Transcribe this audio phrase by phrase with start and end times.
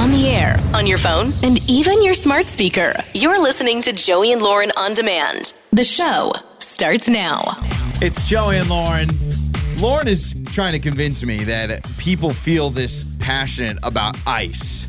[0.00, 2.94] on the air, on your phone, and even your smart speaker.
[3.12, 5.52] You're listening to Joey and Lauren on demand.
[5.72, 7.56] The show starts now.
[8.00, 9.10] It's Joey and Lauren.
[9.76, 14.88] Lauren is trying to convince me that people feel this passionate about ice.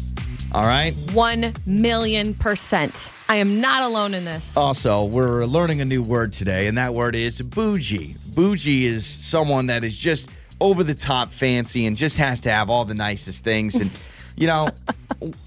[0.53, 0.93] All right.
[1.11, 3.11] One million percent.
[3.27, 4.55] I am not alone in this.
[4.55, 8.15] Also, we're learning a new word today, and that word is bougie.
[8.33, 10.29] Bougie is someone that is just
[10.61, 13.75] over the top fancy and just has to have all the nicest things.
[13.75, 13.91] And,
[14.35, 14.69] you know,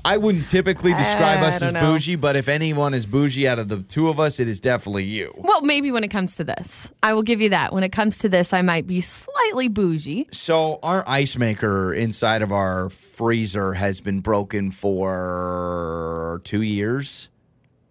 [0.05, 1.81] I wouldn't typically describe I us as know.
[1.81, 5.05] bougie, but if anyone is bougie out of the two of us, it is definitely
[5.05, 5.33] you.
[5.37, 7.73] well, maybe when it comes to this, I will give you that.
[7.73, 10.29] When it comes to this, I might be slightly bougie.
[10.33, 17.31] So our ice maker inside of our freezer has been broken for two years.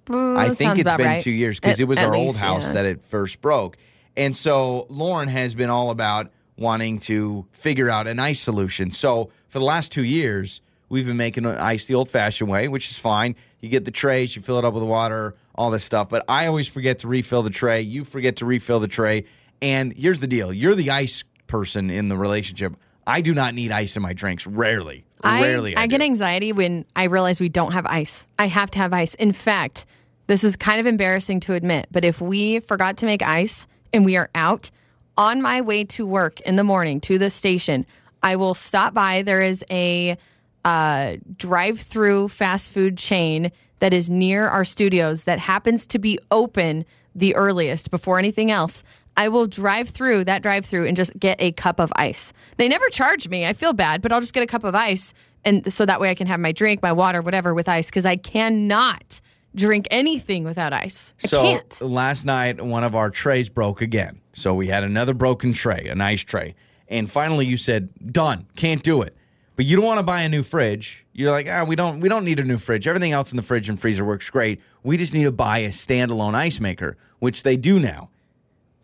[0.06, 1.22] Mm, I think it's been right.
[1.22, 2.74] two years because it was our old house yeah.
[2.74, 3.78] that it first broke.
[4.16, 8.92] And so Lauren has been all about wanting to figure out an ice solution.
[8.92, 10.62] So for the last two years,
[10.94, 13.36] we've been making ice the old fashioned way, which is fine.
[13.62, 16.08] You get the trays, you fill it up with water, all this stuff.
[16.08, 17.82] But I always forget to refill the tray.
[17.82, 19.26] You forget to refill the tray.
[19.60, 22.76] And here's the deal you're the ice person in the relationship.
[23.08, 24.46] I do not need ice in my drinks.
[24.46, 25.06] Rarely.
[25.24, 25.76] I, Rarely.
[25.76, 28.28] I, get anxiety when I realize we don't have ice.
[28.38, 29.16] I have to have ice.
[29.16, 29.86] In fact,
[30.28, 34.06] this is kind of embarrassing to admit, but if we forgot to make ice and
[34.06, 34.70] we are out
[35.18, 37.86] on my way to work in the morning to the station,
[38.22, 39.24] I will stop by.
[39.24, 40.18] There is a
[40.66, 46.86] uh, drive-through fast food chain that is near our studios that happens to be open
[47.16, 48.84] the earliest before anything else.
[49.16, 52.34] I will drive through that drive through and just get a cup of ice.
[52.58, 53.46] They never charge me.
[53.46, 55.14] I feel bad, but I'll just get a cup of ice
[55.46, 58.06] and so that way I can have my drink, my water, whatever with ice cuz
[58.06, 59.20] I cannot
[59.54, 61.14] drink anything without ice.
[61.24, 61.82] I So can't.
[61.82, 64.22] last night, one of our trays broke again.
[64.34, 66.56] So we had another broken tray, an ice tray.
[66.88, 69.16] And finally, you said, "Done, can't do it."
[69.56, 71.06] But you don't want to buy a new fridge.
[71.14, 72.88] You're like, ah, we don't, we don't need a new fridge.
[72.88, 74.62] Everything else in the fridge and freezer works great.
[74.82, 78.10] We just need to buy a standalone ice maker, which they do now.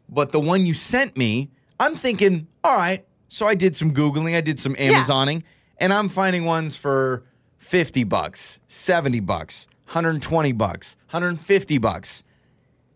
[0.07, 1.49] But the one you sent me,
[1.79, 3.05] I'm thinking, all right.
[3.29, 5.43] So I did some googling, I did some Amazoning,
[5.77, 7.23] and I'm finding ones for
[7.59, 12.23] 50 bucks, 70 bucks, 120 bucks, 150 bucks.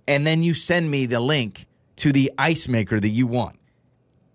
[0.08, 3.58] And then you send me the link to the ice maker that you want.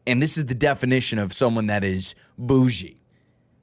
[0.06, 2.97] And this is the definition of someone that is bougie.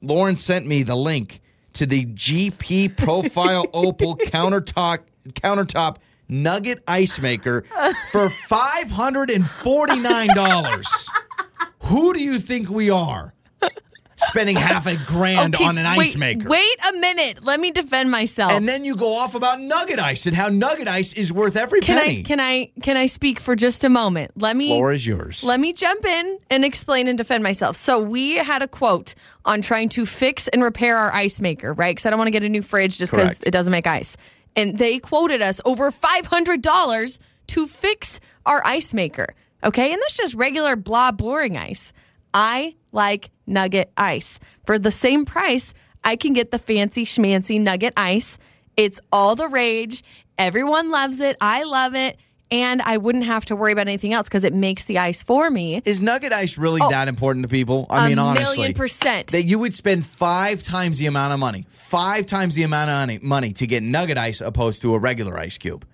[0.02, 1.40] Lauren sent me the link
[1.74, 4.98] to the GE Profile Opal countertop
[5.30, 5.96] countertop
[6.28, 7.64] nugget ice maker
[8.10, 11.08] for $549.
[11.84, 13.32] Who do you think we are?
[14.18, 16.48] Spending half a grand Okay, on an ice wait, maker.
[16.48, 17.44] Wait a minute.
[17.44, 18.52] Let me defend myself.
[18.52, 21.80] And then you go off about nugget ice and how nugget ice is worth every
[21.80, 22.20] can penny.
[22.20, 24.30] I can I can I speak for just a moment?
[24.36, 25.44] Let me Floor is yours.
[25.44, 27.76] Let me jump in and explain and defend myself.
[27.76, 31.90] So we had a quote on trying to fix and repair our ice maker, right?
[31.90, 34.16] Because I don't want to get a new fridge just because it doesn't make ice.
[34.56, 39.34] And they quoted us over five hundred dollars to fix our ice maker.
[39.62, 41.92] Okay, and that's just regular blah boring ice.
[42.32, 45.74] I like nugget ice for the same price.
[46.04, 48.38] I can get the fancy schmancy nugget ice.
[48.76, 50.02] It's all the rage.
[50.38, 51.36] Everyone loves it.
[51.40, 52.18] I love it.
[52.48, 55.50] And I wouldn't have to worry about anything else because it makes the ice for
[55.50, 55.82] me.
[55.84, 56.88] is nugget ice really oh.
[56.90, 57.86] that important to people?
[57.90, 58.08] I Oh.
[58.08, 58.58] Mean, honestly.
[58.58, 59.28] million percent.
[59.28, 63.22] That you would spend five times the amount of money, five times the amount of
[63.22, 65.84] money to get nugget ice opposed to a regular ice cube.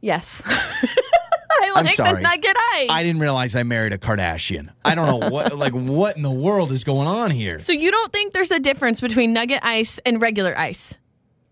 [0.00, 0.42] Yes.
[1.74, 2.10] I I'm sorry.
[2.16, 2.88] the nugget ice.
[2.90, 4.70] I didn't realize I married a Kardashian.
[4.84, 7.58] I don't know what, like, what in the world is going on here?
[7.60, 10.98] so you don't think there's a difference between nugget ice and regular ice?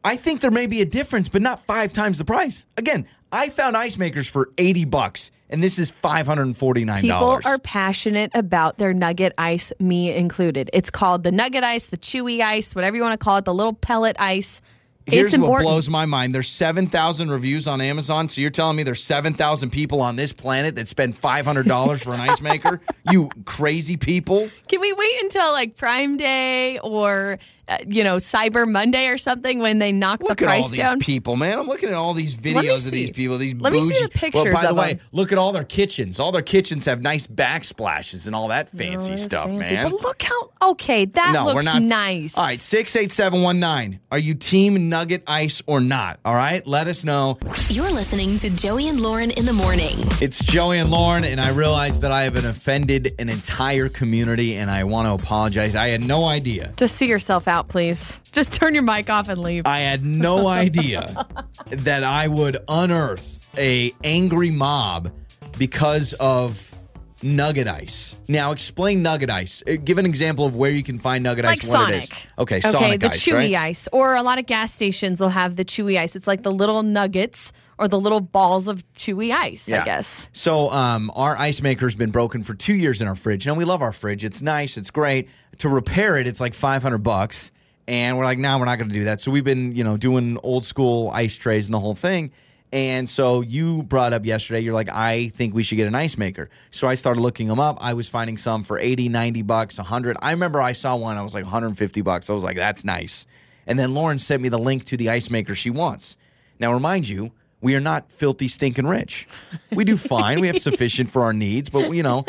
[0.05, 2.67] I think there may be a difference, but not five times the price.
[2.77, 7.01] Again, I found ice makers for 80 bucks, and this is $549.
[7.01, 10.71] People are passionate about their nugget ice, me included.
[10.73, 13.55] It's called the nugget ice, the chewy ice, whatever you want to call it, the
[13.55, 14.61] little pellet ice.
[15.07, 16.35] Here's it's what blows my mind.
[16.35, 18.29] There's 7,000 reviews on Amazon.
[18.29, 22.21] So you're telling me there's 7,000 people on this planet that spend $500 for an
[22.21, 22.81] ice maker?
[23.11, 24.49] You crazy people.
[24.69, 29.59] Can we wait until like Prime Day or uh, you know Cyber Monday or something
[29.61, 30.99] when they knock Look the at all price these down?
[30.99, 31.59] people, man.
[31.59, 33.39] I'm looking at all these videos of these people.
[33.39, 35.07] These Let me see bougie- the pictures Well, by the way, them.
[35.13, 36.19] look at all their kitchens.
[36.19, 39.59] All their kitchens have nice backsplashes and all that fancy Oh, stuff, fancy.
[39.75, 39.91] man.
[39.91, 42.37] But look how okay that no, looks we're not nice.
[42.37, 44.01] All right, six eight seven one nine.
[44.11, 46.19] Are you team Nugget Ice or not?
[46.25, 47.39] All right, let us know.
[47.69, 49.97] You're listening to Joey and Lauren in the morning.
[50.21, 54.57] It's Joey and Lauren, and I realize that I have been offended an entire community,
[54.57, 55.75] and I want to apologize.
[55.77, 56.73] I had no idea.
[56.77, 58.19] Just see yourself out, please.
[58.33, 59.67] Just turn your mic off and leave.
[59.67, 61.27] I had no idea
[61.69, 65.13] that I would unearth a angry mob
[65.59, 66.75] because of
[67.23, 68.17] nugget ice.
[68.29, 69.63] Now, explain nugget ice.
[69.69, 71.69] Uh, Give an example of where you can find nugget Like ice.
[71.69, 72.05] it Sonic.
[72.39, 73.55] Okay, Okay, Sonic the ice, chewy right?
[73.55, 73.89] ice.
[73.93, 76.17] Or a lot of gas stations will have the chewy ice.
[76.17, 77.53] It's like the little nuggets
[77.83, 80.29] or the little balls of chewy ice, I guess.
[80.33, 83.45] So um, our ice maker's been broken for two years in our fridge.
[83.45, 84.25] Now we love our fridge.
[84.25, 84.77] It's nice.
[84.77, 85.29] It's great.
[85.59, 87.51] To repair it, it's like five hundred bucks.
[87.89, 89.21] And we're like, no, we're not going to do that.
[89.21, 92.31] So we've been, you know, doing old school ice trays and the whole thing.
[92.73, 96.17] And so you brought up yesterday, you're like, I think we should get an ice
[96.17, 96.49] maker.
[96.71, 97.79] So I started looking them up.
[97.81, 100.17] I was finding some for 80, 90 bucks, 100.
[100.23, 102.31] I remember I saw one, I was like 150 bucks.
[102.31, 103.27] I was like, that's nice.
[103.67, 106.17] And then Lauren sent me the link to the ice maker she wants.
[106.61, 107.33] Now, remind you,
[107.63, 109.27] we are not filthy, stinking rich.
[109.71, 110.41] We do fine.
[110.41, 112.27] we have sufficient for our needs, but you know,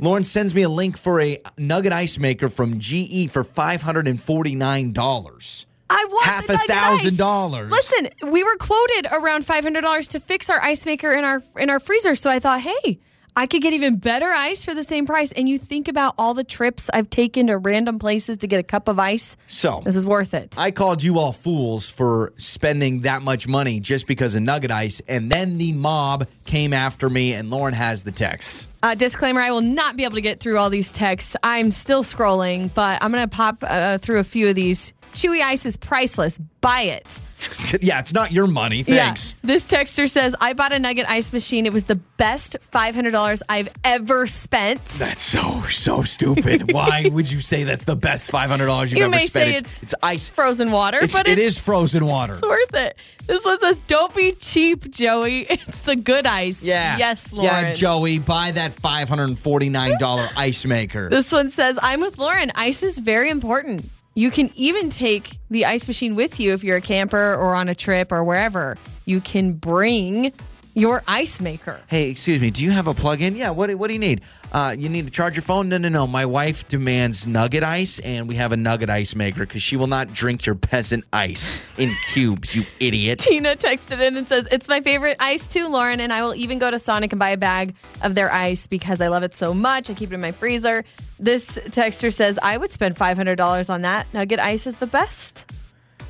[0.00, 4.08] Lauren sends me a link for a nugget ice maker from GE for five hundred
[4.08, 5.66] and forty nine dollars.
[5.90, 7.70] I want Half a thousand dollars.
[7.70, 11.42] Listen, we were quoted around five hundred dollars to fix our ice maker in our
[11.58, 12.14] in our freezer.
[12.14, 12.98] So I thought, hey,
[13.34, 15.32] I could get even better ice for the same price.
[15.32, 18.62] And you think about all the trips I've taken to random places to get a
[18.62, 19.36] cup of ice.
[19.46, 20.58] So This is worth it.
[20.58, 25.00] I called you all fools for spending that much money just because of nugget ice,
[25.08, 28.68] and then the mob came after me, and Lauren has the text.
[28.82, 31.36] Uh, disclaimer: I will not be able to get through all these texts.
[31.42, 34.92] I'm still scrolling, but I'm going to pop uh, through a few of these.
[35.14, 36.38] Chewy ice is priceless.
[36.60, 37.20] Buy it.
[37.82, 38.82] yeah, it's not your money.
[38.82, 39.34] Thanks.
[39.42, 39.46] Yeah.
[39.46, 41.66] This texter says, I bought a Nugget ice machine.
[41.66, 44.84] It was the best $500 I've ever spent.
[44.84, 46.72] That's so so stupid.
[46.74, 49.48] Why would you say that's the best five hundred dollars you've You ever may spent?
[49.50, 50.28] say it's, it's ice.
[50.30, 52.38] Frozen water, It's, but it it's is frozen water.
[52.42, 52.96] worth it.
[53.26, 55.46] This one says, Don't be cheap, Joey.
[55.50, 56.62] It's the good ice.
[56.62, 56.96] Yeah.
[56.98, 57.66] Yes, Lauren.
[57.66, 61.08] Yeah, Joey, buy that five hundred and forty nine dollar ice maker.
[61.08, 62.50] This one says, I'm with Lauren.
[62.54, 63.88] Ice is very important.
[64.14, 67.68] You can even take the ice machine with you if you're a camper or on
[67.68, 68.76] a trip or wherever.
[69.06, 70.32] You can bring
[70.74, 71.80] your ice maker.
[71.86, 72.50] Hey, excuse me.
[72.50, 73.36] Do you have a plug-in?
[73.36, 73.50] Yeah.
[73.50, 74.22] What What do you need?
[74.52, 75.70] Uh, you need to charge your phone?
[75.70, 76.06] No, no, no.
[76.06, 79.86] My wife demands nugget ice, and we have a nugget ice maker because she will
[79.86, 82.54] not drink your peasant ice in cubes.
[82.54, 83.20] You idiot.
[83.20, 86.58] Tina texted in and says, It's my favorite ice too, Lauren, and I will even
[86.58, 89.54] go to Sonic and buy a bag of their ice because I love it so
[89.54, 89.88] much.
[89.88, 90.84] I keep it in my freezer.
[91.22, 94.12] This texter says, I would spend $500 on that.
[94.12, 95.44] Nugget ice is the best.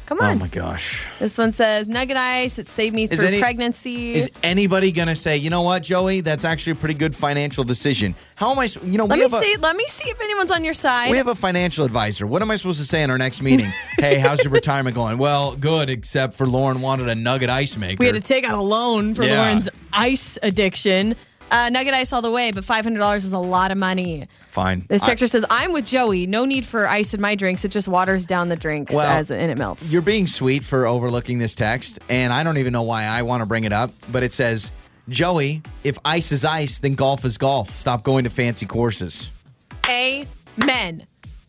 [0.07, 0.37] Come oh on.
[0.37, 1.07] Oh my gosh.
[1.21, 4.15] this one says, Nugget ice, it saved me through any- pregnancy.
[4.15, 6.23] Is anybody gonna say, you know what, Joey?
[6.23, 8.15] That's actually a pretty good financial decision.
[8.35, 9.61] How am I, You know, let we me have a.
[9.61, 11.11] Let me see if anyone's on your side.
[11.11, 12.27] We have a financial advisor.
[12.27, 13.67] What am I supposed to say in our next meeting?
[13.99, 15.19] hey, how's your retirement going?
[15.19, 17.99] Well, good, except for Lauren wanted a nugget ice maker.
[18.01, 19.41] we had to take out a loan for Yeah.
[19.41, 21.15] Lauren's ice addiction.
[21.53, 24.27] Uh, nugget ice all the way, but $500 is a lot of money.
[24.49, 24.87] Fine.
[24.89, 26.27] This texter says, I'm with Joey.
[26.27, 27.65] No need for ice in my drinks.
[27.67, 29.93] It just waters down the drinks Well, as and it melts.
[29.93, 33.43] You're being sweet for overlooking this text, and I don't even know why I want
[33.43, 34.73] to bring it up, but it says,
[35.11, 37.71] Joey, if ice is ice, then golf is golf.
[37.71, 39.31] Stop going to fancy courses.
[39.89, 41.07] Amen.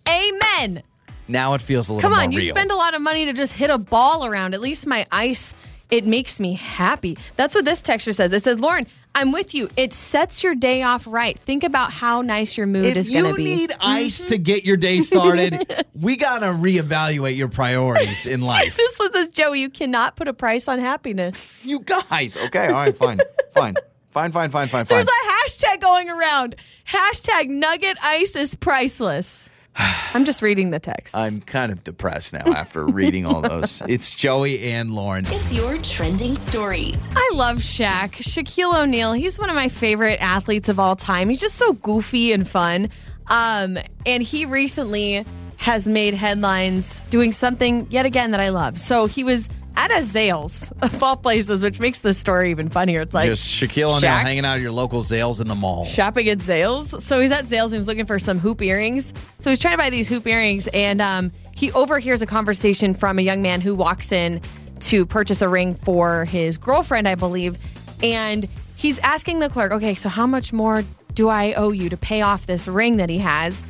[0.10, 0.84] Amen.
[1.28, 2.50] Now it feels a little Come more on, you real.
[2.50, 4.54] spend a lot of money to just hit a ball around.
[4.54, 5.56] At least my ice,
[5.94, 7.16] it makes me happy.
[7.36, 8.34] That's what this texture says.
[8.34, 9.70] It says, Lauren, I'm with you.
[9.78, 11.38] It sets your day off right.
[11.38, 13.44] Think about how nice your mood if is going to be.
[13.44, 13.92] If you need mm-hmm.
[13.92, 18.76] ice to get your day started, we gotta reevaluate your priorities in life.
[18.76, 21.56] this one says, Joey, you cannot put a price on happiness.
[21.64, 23.20] you guys, okay, all right, fine,
[23.52, 23.76] fine,
[24.10, 24.86] fine, fine, fine, fine, fine.
[24.88, 26.56] There's a hashtag going around.
[26.88, 29.52] Hashtag nugget ice is priceless.
[30.14, 31.16] I'm just reading the text.
[31.16, 33.82] I'm kind of depressed now after reading all those.
[33.94, 35.26] It's Joey and Lauren.
[35.28, 37.12] It's your trending stories.
[37.16, 38.12] I love Shaq.
[38.14, 41.30] Shaquille O'Neal, he's one of my favorite athletes of all time.
[41.30, 42.90] He's just so goofy and fun.
[43.28, 45.26] Um, and he recently
[45.58, 48.78] has made headlines doing something yet again that I love.
[48.80, 53.02] So he was at a Zales of all places, which makes this story even funnier.
[53.02, 55.86] It's like Just Shaquille O'Neal hanging out at your local Zales in the mall.
[55.86, 57.02] shopping at Zales.
[57.02, 59.14] So he's at Zales and he was looking for some hoop earrings.
[59.40, 63.20] So he's trying to buy these hoop earrings and um, he overhears a conversation from
[63.20, 64.42] a young man who walks in
[64.82, 67.58] to purchase a ring for his girlfriend, I believe.
[68.04, 71.98] And he's asking the clerk, okay, so how much more do I owe you to
[71.98, 73.64] pay off this ring that he has?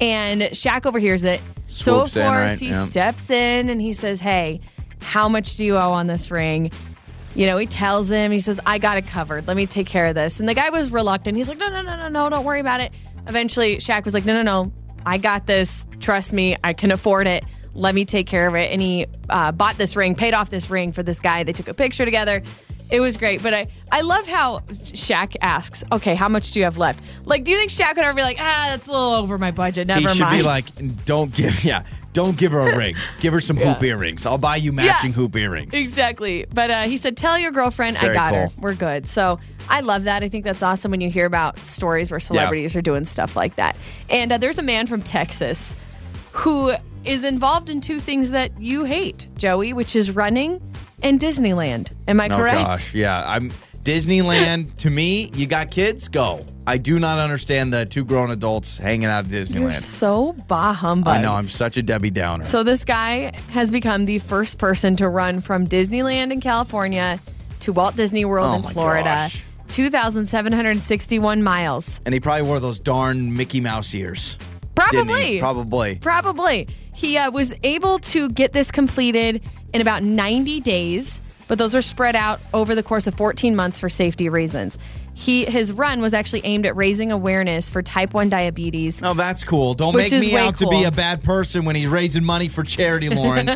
[0.00, 1.40] And Shaq overhears it.
[1.66, 2.60] so of Swoops in, course right?
[2.60, 2.84] he Yeah.
[2.84, 4.60] steps in and he says, Hey,
[5.02, 6.70] how much do you owe on this ring?
[7.34, 9.46] You know, he tells him, he says, I got it covered.
[9.46, 10.40] Let me take care of this.
[10.40, 11.36] And the guy was reluctant.
[11.36, 12.92] He's like, no, no, no, no, no, don't worry about it.
[13.28, 14.72] Eventually, Shaq was like, no, no, no,
[15.06, 15.86] I got this.
[16.00, 17.44] Trust me, I can afford it.
[17.74, 18.72] Let me take care of it.
[18.72, 21.44] And he uh, bought this ring, paid off this ring for this guy.
[21.44, 22.42] They took a picture together.
[22.90, 23.42] It was great.
[23.42, 27.00] But I, I love how Shaq asks, okay, how much do you have left?
[27.24, 29.52] Like, do you think Shaq would ever be like, ah, that's a little over my
[29.52, 29.86] budget?
[29.86, 30.10] Never mind.
[30.10, 30.38] he should mind.
[30.38, 32.96] be like, don't give, yeah, Don't give her a ring.
[33.20, 34.26] Give her some hoop earrings.
[34.26, 35.74] I'll buy you matching hoop earrings.
[35.74, 36.44] Exactly.
[36.52, 38.48] But uh, he said, tell your girlfriend I got her.
[38.58, 39.06] We're good.
[39.06, 39.38] So
[39.68, 40.24] I love that.
[40.24, 43.56] I think that's awesome when you hear about stories where celebrities are doing stuff like
[43.56, 43.76] that.
[44.08, 45.74] And uh, there's a man from Texas
[46.32, 46.72] who
[47.04, 50.60] is involved in two things that you hate, Joey, which is running
[51.02, 51.92] and Disneyland.
[52.08, 52.32] Am I correct?
[52.34, 52.66] Oh correct?
[52.66, 53.24] gosh, yeah.
[53.26, 53.50] I'm
[53.84, 54.76] Disneyland.
[54.78, 56.44] to me, you got kids, go.
[56.66, 59.60] I do not understand the two grown adults hanging out at Disneyland.
[59.60, 61.16] You're so bah humbug.
[61.16, 62.44] I know I'm such a Debbie Downer.
[62.44, 67.18] So this guy has become the first person to run from Disneyland in California
[67.60, 69.04] to Walt Disney World Oh in my Florida.
[69.04, 69.42] gosh.
[69.68, 72.00] 2,761 miles.
[72.04, 74.36] and he probably wore those darn Mickey Mouse ears.
[74.74, 75.38] Probably.
[75.40, 75.96] Probably.
[75.96, 76.68] Probably.
[76.94, 81.82] He uh, was able to get this completed in about 90 days, but those are
[81.82, 84.76] spread out over the course of 14 months for safety reasons.
[85.20, 89.02] He his run was actually aimed at raising awareness for type 1 diabetes.
[89.02, 89.74] Oh, that's cool.
[89.74, 93.08] Don't make me out to be a bad person when he's raising money for charity,
[93.14, 93.50] Lauren.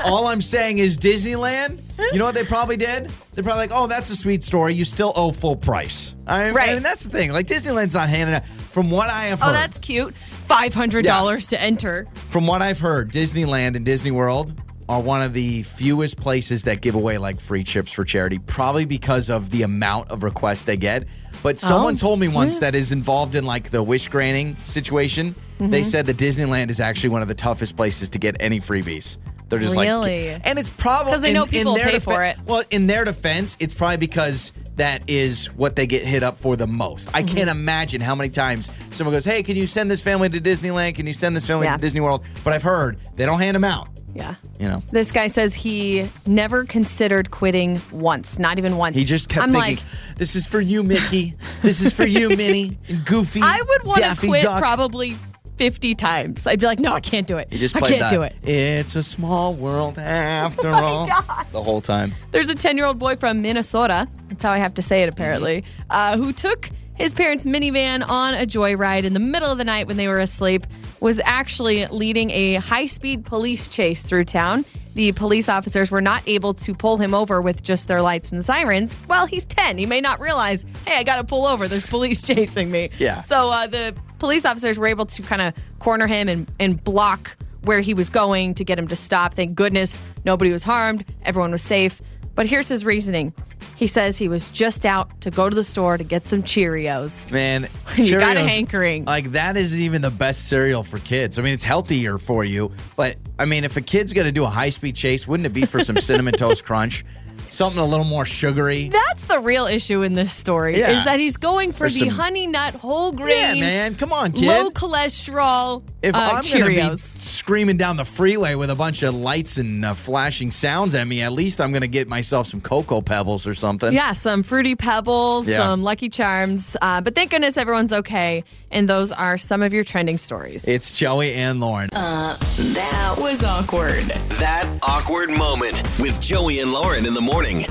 [0.00, 1.82] All I'm saying is Disneyland.
[2.14, 3.10] You know what they probably did?
[3.34, 4.72] They're probably like, "Oh, that's a sweet story.
[4.72, 6.70] You still owe full price." I mean, Right.
[6.70, 7.30] and that's the thing.
[7.30, 8.46] Like Disneyland's not handing out.
[8.46, 10.14] From what I have oh, heard, Oh, that's cute.
[10.48, 12.06] $500 to enter.
[12.14, 14.54] from what I've heard, Disneyland and Disney World
[14.88, 18.84] are one of the fewest places that give away like free chips for charity, probably
[18.84, 21.04] because of the amount of requests they get.
[21.42, 22.60] But someone Oh, told me once yeah.
[22.70, 25.34] that is involved in like the wish granting situation.
[25.58, 25.70] Mm-hmm.
[25.70, 29.16] They said that Disneyland is actually one of the toughest places to get any freebies.
[29.48, 30.32] They're just Really?
[30.32, 32.36] like, and it's probably because they know people their pay for it.
[32.46, 36.56] Well, in their defense, it's probably because that is what they get hit up for
[36.56, 37.10] the most.
[37.14, 37.36] I Mm-hmm.
[37.36, 40.94] can't imagine how many times someone goes, "Hey, can you send this family to Disneyland?
[40.94, 41.76] Can you send this family Yeah.
[41.76, 43.88] to Disney World?" But I've heard they don't hand them out.
[44.14, 44.34] Yeah.
[44.58, 48.96] You know, This guy says he never considered quitting once, not even once.
[48.96, 51.34] he just kept I'm thinking, like, "This is for you, Mickey.
[51.62, 55.16] this is for you, Minnie, and Goofy." I would want to Daffy quit Duck." probably
[55.56, 56.46] 50 times.
[56.46, 57.52] I'd be like, no, I can't do it.
[57.52, 58.10] You just I played can't that.
[58.10, 58.34] do it.
[58.42, 61.06] It's a small world after Oh all.
[61.52, 62.14] The whole time.
[62.32, 65.08] There's a 10 year old boy from Minnesota, that's how I have to say it
[65.08, 66.70] apparently, uh, who took
[67.02, 70.20] his parents' minivan on a joyride in the middle of the night when they were
[70.20, 70.64] asleep,
[71.00, 74.64] was actually leading a high speed police chase through town.
[74.94, 78.46] The police officers were not able to pull him over with just their lights and
[78.46, 78.94] sirens.
[79.08, 79.78] Well, he's 10.
[79.78, 81.66] He may not realize, hey, I got to pull over.
[81.66, 82.90] There's police chasing me.
[83.00, 83.20] Yeah.
[83.22, 87.36] So uh, the police officers were able to kind of corner him and, and block
[87.64, 89.34] where he was going to get him to stop.
[89.34, 91.04] Thank goodness nobody was harmed.
[91.24, 92.00] Everyone was safe.
[92.36, 93.34] But here's his reasoning.
[93.76, 97.28] He says he was just out to go to the store to get some Cheerios.
[97.32, 99.04] Man, You got a Cheerios, hankering.
[99.06, 101.38] Like that isn't even the best cereal for kids.
[101.38, 104.48] I mean, it's healthier for you, but I mean, if a kid's gonna do a
[104.48, 107.04] high speed chase, wouldn't it be for some cinnamon toast crunch,
[107.50, 108.88] something a little more sugary?
[108.88, 110.90] That's the real issue in this story Yeah.
[110.98, 114.12] is that he's going for Or the some- honey nut whole grain, Yeah, man, come
[114.12, 114.44] on, kid.
[114.46, 119.14] low cholesterol if uh, I'm gonna be screaming down the freeway with a bunch of
[119.14, 123.00] lights and uh, flashing sounds at me, at least I'm gonna get myself some cocoa
[123.00, 123.92] pebbles or something.
[123.92, 125.58] Yeah, some fruity pebbles, Yeah.
[125.58, 126.76] some Lucky Charms.
[126.82, 128.44] Uh, but thank goodness everyone's okay.
[128.70, 130.66] And those are some of your trending stories.
[130.66, 131.90] It's Joey and Lauren.
[131.92, 134.04] That was awkward.
[134.40, 137.64] That awkward moment with Joey and Lauren in the morning.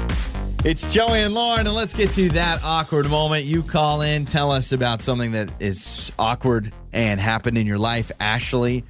[0.64, 3.46] It's Joey and Lauren, and let's get to that awkward moment.
[3.46, 8.12] You call in, tell us about something that is awkward and happened in your life.
[8.20, 8.84] Ashley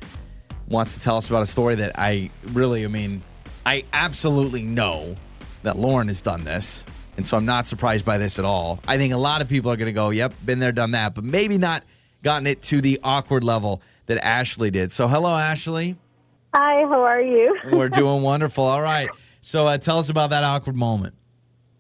[0.68, 3.24] wants to tell us about a story that I really, I mean,
[3.66, 5.16] I absolutely know
[5.63, 6.84] that Lauren has done this.
[7.16, 8.82] And so I'm not surprised by this at all.
[8.86, 11.16] I think a lot of people are going to go, yep, been there, done that,
[11.16, 11.86] but maybe not
[12.22, 14.92] gotten it to the awkward level that Ashley did.
[14.92, 15.96] So, hello, Ashley.
[16.54, 17.58] Hi, how are you?
[17.72, 18.66] We're doing wonderful.
[18.66, 19.08] All right.
[19.40, 21.16] So, uh, tell us about that awkward moment.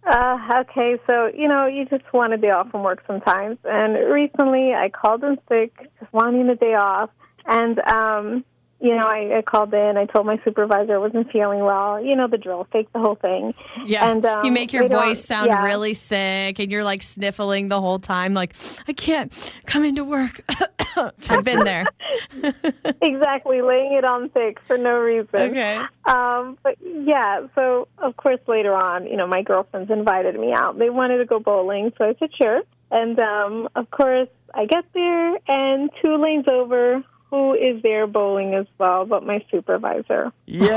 [0.05, 3.57] Uh, okay, so you know, you just want a day off from work sometimes.
[3.63, 7.09] And recently, I called in sick, just wanting a day off.
[7.45, 8.43] And um,
[8.81, 9.95] you know, I, I called in.
[9.95, 12.03] I told my supervisor I wasn't feeling well.
[12.03, 13.53] You know the drill, fake the whole thing.
[13.85, 14.09] Yeah.
[14.09, 15.63] And, um, you make your voice sound yeah.
[15.63, 18.55] really sick and you're like sniffling the whole time, like,
[18.87, 20.41] I can't come into work.
[21.29, 21.85] I've been there.
[23.01, 25.35] exactly, laying it on thick for no reason.
[25.35, 25.79] Okay.
[26.05, 30.79] Um, but yeah, so of course later on, you know, my girlfriends invited me out.
[30.79, 32.61] They wanted to go bowling, so I said sure.
[32.91, 38.53] And um, of course, I get there, and two lanes over, who is there bowling
[38.53, 40.31] as well, but my supervisor.
[40.45, 40.67] Yay!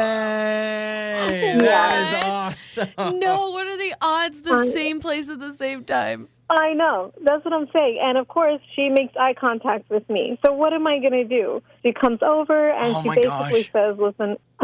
[1.64, 3.18] That is awesome.
[3.18, 6.28] No, what are the odds the same place at the same time?
[6.50, 7.12] I know.
[7.22, 7.98] That's what I'm saying.
[8.02, 10.38] And of course, she makes eye contact with me.
[10.44, 11.62] So what am I going to do?
[11.82, 13.70] She comes over and Oh, she basically gosh.
[13.72, 14.36] says, "Listen,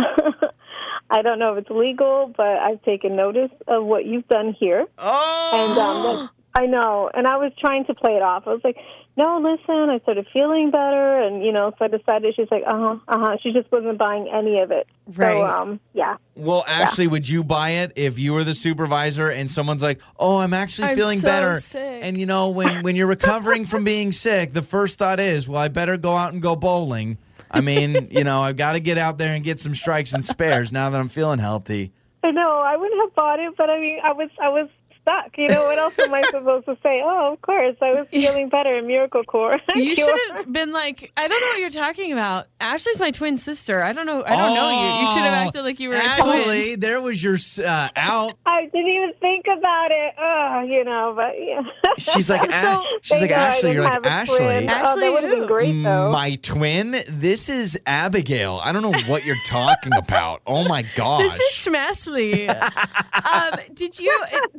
[1.10, 4.86] I don't know if it's legal, but I've taken notice of what you've done here."
[4.98, 7.10] Oh, And um, I know.
[7.12, 8.46] And I was trying to play it off.
[8.46, 8.76] I was like,
[9.16, 11.20] no, listen, I started feeling better.
[11.20, 13.36] And, you know, so I decided she's like, uh huh, uh huh.
[13.42, 14.86] She just wasn't buying any of it.
[15.06, 15.32] Right.
[15.32, 16.16] So, um, yeah.
[16.36, 20.38] Well, Ashley, would you buy it if you were the supervisor and someone's like, "Oh,
[20.38, 22.00] I'm actually I'm feeling so better," sick.
[22.02, 25.60] and you know, when when you're recovering from being sick, the first thought is, "Well,
[25.60, 27.18] I better go out and go bowling."
[27.50, 30.24] I mean, you know, I've got to get out there and get some strikes and
[30.24, 31.92] spares now that I'm feeling healthy.
[32.22, 32.60] I know.
[32.60, 34.68] I wouldn't have bought it, but I mean, I was, I was
[35.02, 35.36] stuck.
[35.38, 37.02] You know, what else am I supposed to say?
[37.04, 39.56] Oh, of course, I was feeling better in Miracle Core.
[39.74, 42.46] You should have been like, I don't know what you're talking about.
[42.60, 43.82] Ashley's my twin sister.
[43.82, 44.22] I don't know.
[44.24, 45.00] I don't know you.
[45.00, 46.10] You should have acted like you were a twin.
[46.20, 48.34] Oh, Ashley, there was your uh, out.
[48.46, 50.14] I didn't even think about it.
[50.18, 51.62] Oh, you know, but yeah.
[51.98, 53.72] She's like, So- "A- she's like Thank God I Ashley.
[53.72, 54.36] You're like have a Ashley.
[54.38, 56.12] Oh, Ashley that would have been great, though.
[56.12, 56.96] My twin.
[57.08, 58.60] This is Abigail.
[58.62, 60.42] I don't know what you're talking about.
[60.46, 61.22] Oh my gosh.
[61.30, 62.48] This is Schmashley.
[62.50, 64.16] um, did you?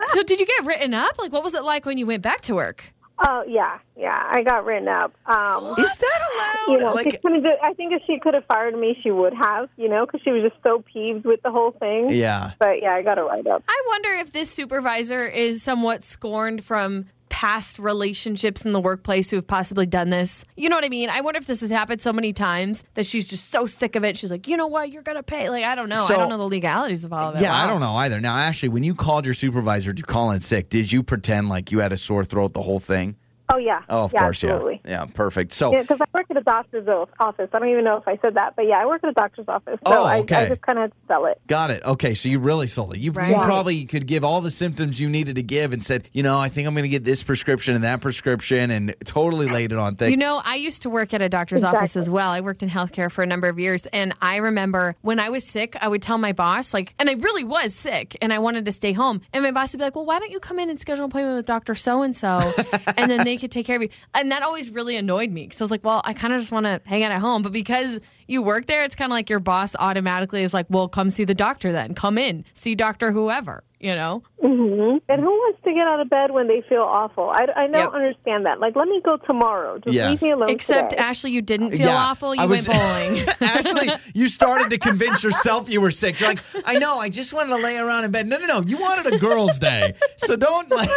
[0.08, 1.20] So did you get written up?
[1.20, 2.94] Like, what was it like when you went back to work?
[3.20, 4.28] Oh yeah, yeah.
[4.32, 5.14] I got written up.
[5.28, 6.20] Um, Is that
[6.68, 6.82] you allowed?
[6.82, 9.70] know, like, she do, I think if she could have fired me, she would have.
[9.78, 12.10] You know, because she was just so peeved with the whole thing.
[12.12, 12.54] yeah.
[12.60, 13.64] But yeah, I got a write up.
[13.68, 19.38] I wonder if this supervisor is somewhat scorned from past relationships in the workplace who
[19.38, 20.44] have possibly done this.
[20.58, 21.10] You know what I mean?
[21.10, 24.04] I wonder if this has happened so many times that she's just so sick of
[24.04, 24.18] it.
[24.18, 24.92] She's like, you know what?
[24.92, 25.50] You're gonna pay.
[25.50, 26.06] Like, I don't know.
[26.06, 27.42] So- I don't know the legalities of all of it.
[27.42, 28.20] Yeah, I don't know either.
[28.20, 31.72] Now, Ashley, when you called your supervisor to call in sick, did you pretend like
[31.72, 33.16] you had a sore throat the whole thing?
[33.54, 33.82] Oh yeah.
[33.90, 34.82] Oh, of yeah, course, absolutely.
[34.86, 34.92] yeah.
[34.92, 35.52] Yeah, perfect.
[35.54, 36.88] So, Yeah, because I work at a doctor's
[37.20, 37.50] office.
[37.54, 39.48] I don't even know if I said that, but yeah, I work at a doctor's
[39.48, 39.80] office.
[39.86, 40.36] So Oh, I, okay.
[40.46, 41.40] I just kind of sell it.
[41.48, 41.84] got it.
[41.84, 43.00] Okay, so you really sold it.
[43.00, 43.36] You, you Right.
[43.44, 46.50] probably could give all the symptoms you needed to give and said, you know, I
[46.50, 49.96] think I'm going to get this prescription and that prescription and totally laid it on
[49.96, 50.12] thick.
[50.12, 52.32] You know, I used to work at a doctor's office as well.
[52.32, 53.86] I worked in healthcare for a number of years.
[53.88, 57.14] And I remember when I was sick, I would tell my boss, like, and I
[57.14, 59.22] really was sick and I wanted to stay home.
[59.34, 61.12] And my boss would be like, well, why don't you come in and schedule an
[61.12, 61.76] appointment with Dr.
[61.76, 62.40] So and so?
[62.98, 63.90] And then they could take care of you.
[64.14, 66.52] And that always really annoyed me because I was like, well, I kind of just
[66.52, 67.42] want to hang out at home.
[67.42, 70.88] But because you work there, it's kind of like your boss automatically is like, well,
[70.88, 71.94] come see the doctor then.
[71.94, 73.12] Come in, see Dr.
[73.12, 74.24] Whoever, you know?
[74.40, 77.30] hmm And who wants to get out of bed when they feel awful?
[77.30, 77.94] I, I don't Yep.
[77.94, 78.60] understand that.
[78.60, 79.80] Like, let me go tomorrow.
[79.80, 80.10] Just Yeah.
[80.10, 80.50] leave me alone.
[80.50, 81.02] Except, today.
[81.04, 82.34] Ashley, you didn't feel Yeah, awful.
[82.36, 83.26] You I was- went bowling.
[83.42, 86.20] Ashley, you started to convince yourself you were sick.
[86.20, 88.28] You're like, I know, I just wanted to lay around in bed.
[88.28, 88.62] No, no, no.
[88.62, 89.94] You wanted a girl's day.
[90.18, 90.90] So don't like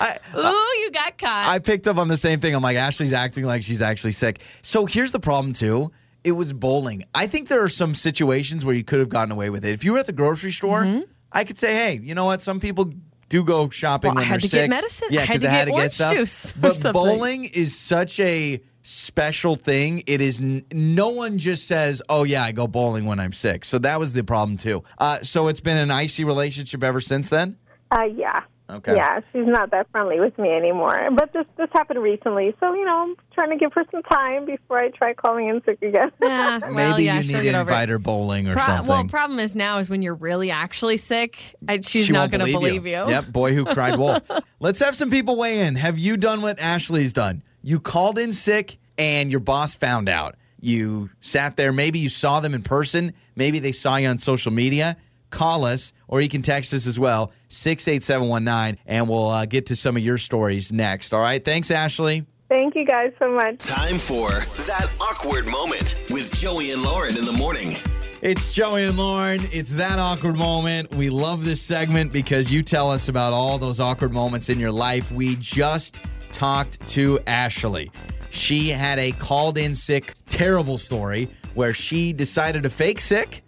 [0.00, 1.46] I Ooh, you got caught.
[1.48, 2.54] I picked up on the same thing.
[2.54, 4.40] I'm like, Ashley's acting like she's actually sick.
[4.62, 5.90] So here's the problem too.
[6.24, 7.04] It was bowling.
[7.14, 9.72] I think there are some situations where you could have gotten away with it.
[9.72, 10.84] If you were at the grocery store,
[11.32, 12.42] I could say, hey, you know what?
[12.42, 12.92] Some people
[13.28, 14.08] do go shopping.
[14.08, 14.70] Well, when I had they're to get sick.
[14.70, 15.08] medicine.
[15.10, 16.14] Yeah, I had because to they had get to get orange stuff.
[16.14, 16.92] juice But something.
[16.92, 20.02] bowling is such a special thing.
[20.06, 23.64] It is n- no one just says, "Oh yeah, I go bowling when I'm sick."
[23.64, 24.82] So that was the problem too.
[24.98, 27.56] Uh, so it's been an icy relationship ever since then.
[27.92, 28.42] Uh, yeah.
[28.70, 28.94] Okay.
[28.94, 31.08] Yeah, she's not that friendly with me anymore.
[31.12, 34.46] But this this happened recently, so you know, I'm trying to give her some time
[34.46, 36.10] before I try calling in sick again.
[36.22, 38.86] Yeah, well, Maybe yeah, you need to invite her bowling or Pro- something.
[38.88, 42.32] well, problem is now is when you're really actually sick, I, she's She not won't
[42.32, 42.92] going to believe you.
[42.92, 44.22] Yep, boy who cried wolf.
[44.60, 45.74] Let's have some people weigh in.
[45.74, 47.42] Have you done what Ashley's done?
[47.62, 50.36] You called in sick and your boss found out.
[50.60, 54.52] You sat there, maybe you saw them in person, maybe they saw you on social
[54.52, 54.96] media.
[55.30, 59.76] Call us or you can text us as well, 68719, and we'll uh, get to
[59.76, 61.14] some of your stories next.
[61.14, 61.44] All right.
[61.44, 62.26] Thanks, Ashley.
[62.48, 63.58] Thank you guys so much.
[63.58, 67.76] Time for that awkward moment with Joey and Lauren in the morning.
[68.22, 69.40] It's Joey and Lauren.
[69.44, 70.94] It's that awkward moment.
[70.94, 74.72] We love this segment because you tell us about all those awkward moments in your
[74.72, 75.12] life.
[75.12, 76.00] We just
[76.32, 77.90] talked to Ashley.
[78.30, 83.42] She had a called in sick, terrible story where she decided to fake sick,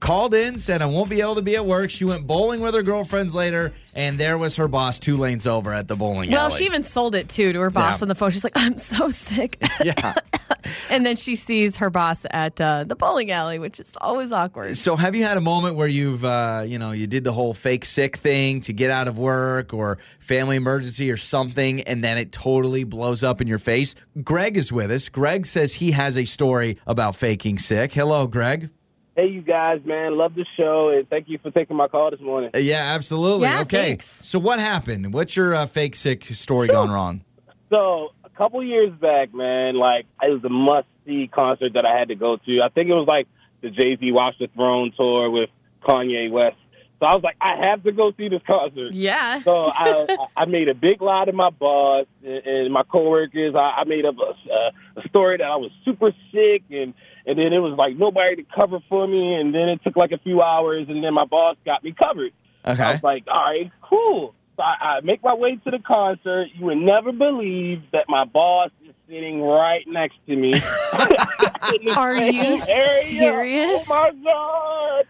[0.00, 1.88] called in, said, I won't be able to be at work.
[1.88, 5.72] She went bowling with her girlfriends later, and there was her boss two lanes over
[5.72, 6.48] at the bowling Well, alley.
[6.48, 8.04] Well, she even sold it too to her boss Yeah.
[8.04, 8.30] on the phone.
[8.30, 10.14] She's like, "I'm so sick," yeah.
[10.90, 14.76] and then she sees her boss at uh, the bowling alley, which is always awkward.
[14.76, 17.54] So have you had a moment where you've uh, you know, you did the whole
[17.54, 22.18] fake sick thing to get out of work or family emergency or something and then
[22.18, 23.94] it totally blows up in your face?
[24.22, 25.08] Greg is with us.
[25.08, 27.92] Greg says he has a story about faking sick.
[27.94, 28.70] Hello, Greg.
[29.16, 30.16] Hey, you guys, man.
[30.16, 32.50] Love the show, and thank you for taking my call this morning.
[32.54, 33.42] Uh, Yeah, absolutely.
[33.46, 33.76] Yeah, okay.
[33.82, 34.06] thanks.
[34.26, 35.14] So what happened?
[35.14, 37.24] What's your uh, fake sick story gone wrong?
[37.70, 41.96] So, a couple years back, man, like, it was a must see concert that I
[41.96, 42.62] had to go to.
[42.62, 43.28] I think it was like
[43.60, 45.50] the Jay Z Watch the Throne tour with
[45.82, 46.56] Kanye West.
[47.04, 48.92] So, I was like, I have to go see this concert.
[48.94, 49.42] Yeah.
[49.42, 53.54] So I, I made a big lie to my boss and, and my coworkers.
[53.54, 56.94] I, I made up a, a, a story that I was super sick, and
[57.26, 59.34] and then it was like nobody to cover for me.
[59.34, 62.32] And then it took like a few hours, and then my boss got me covered.
[62.64, 62.82] Okay.
[62.82, 62.92] I Okay.
[62.94, 64.34] was like, all right, cool.
[64.56, 66.48] So I, I make my way to the concert.
[66.54, 70.54] You would never believe that my boss is sitting right next to me.
[71.96, 73.88] Are you serious?
[73.90, 75.04] Oh my god!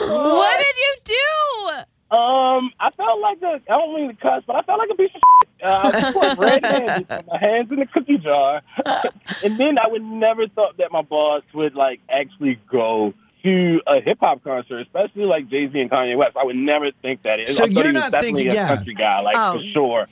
[0.00, 2.16] What did you do?
[2.16, 4.94] Um, I felt like a, I don't mean to cuss, but I felt like a
[4.94, 5.64] piece of shit.
[5.64, 8.62] Uh, I was red-handed, my hands in the cookie jar,
[9.44, 13.12] and then I would never thought that my boss would like actually go
[13.46, 16.36] to a hip hop concert, especially like Jay Z and Kanye West.
[16.36, 17.48] I would never think that.
[17.48, 18.68] So I you're not thinking- a yeah.
[18.76, 19.58] country guy, like Oh.
[19.58, 20.06] for sure.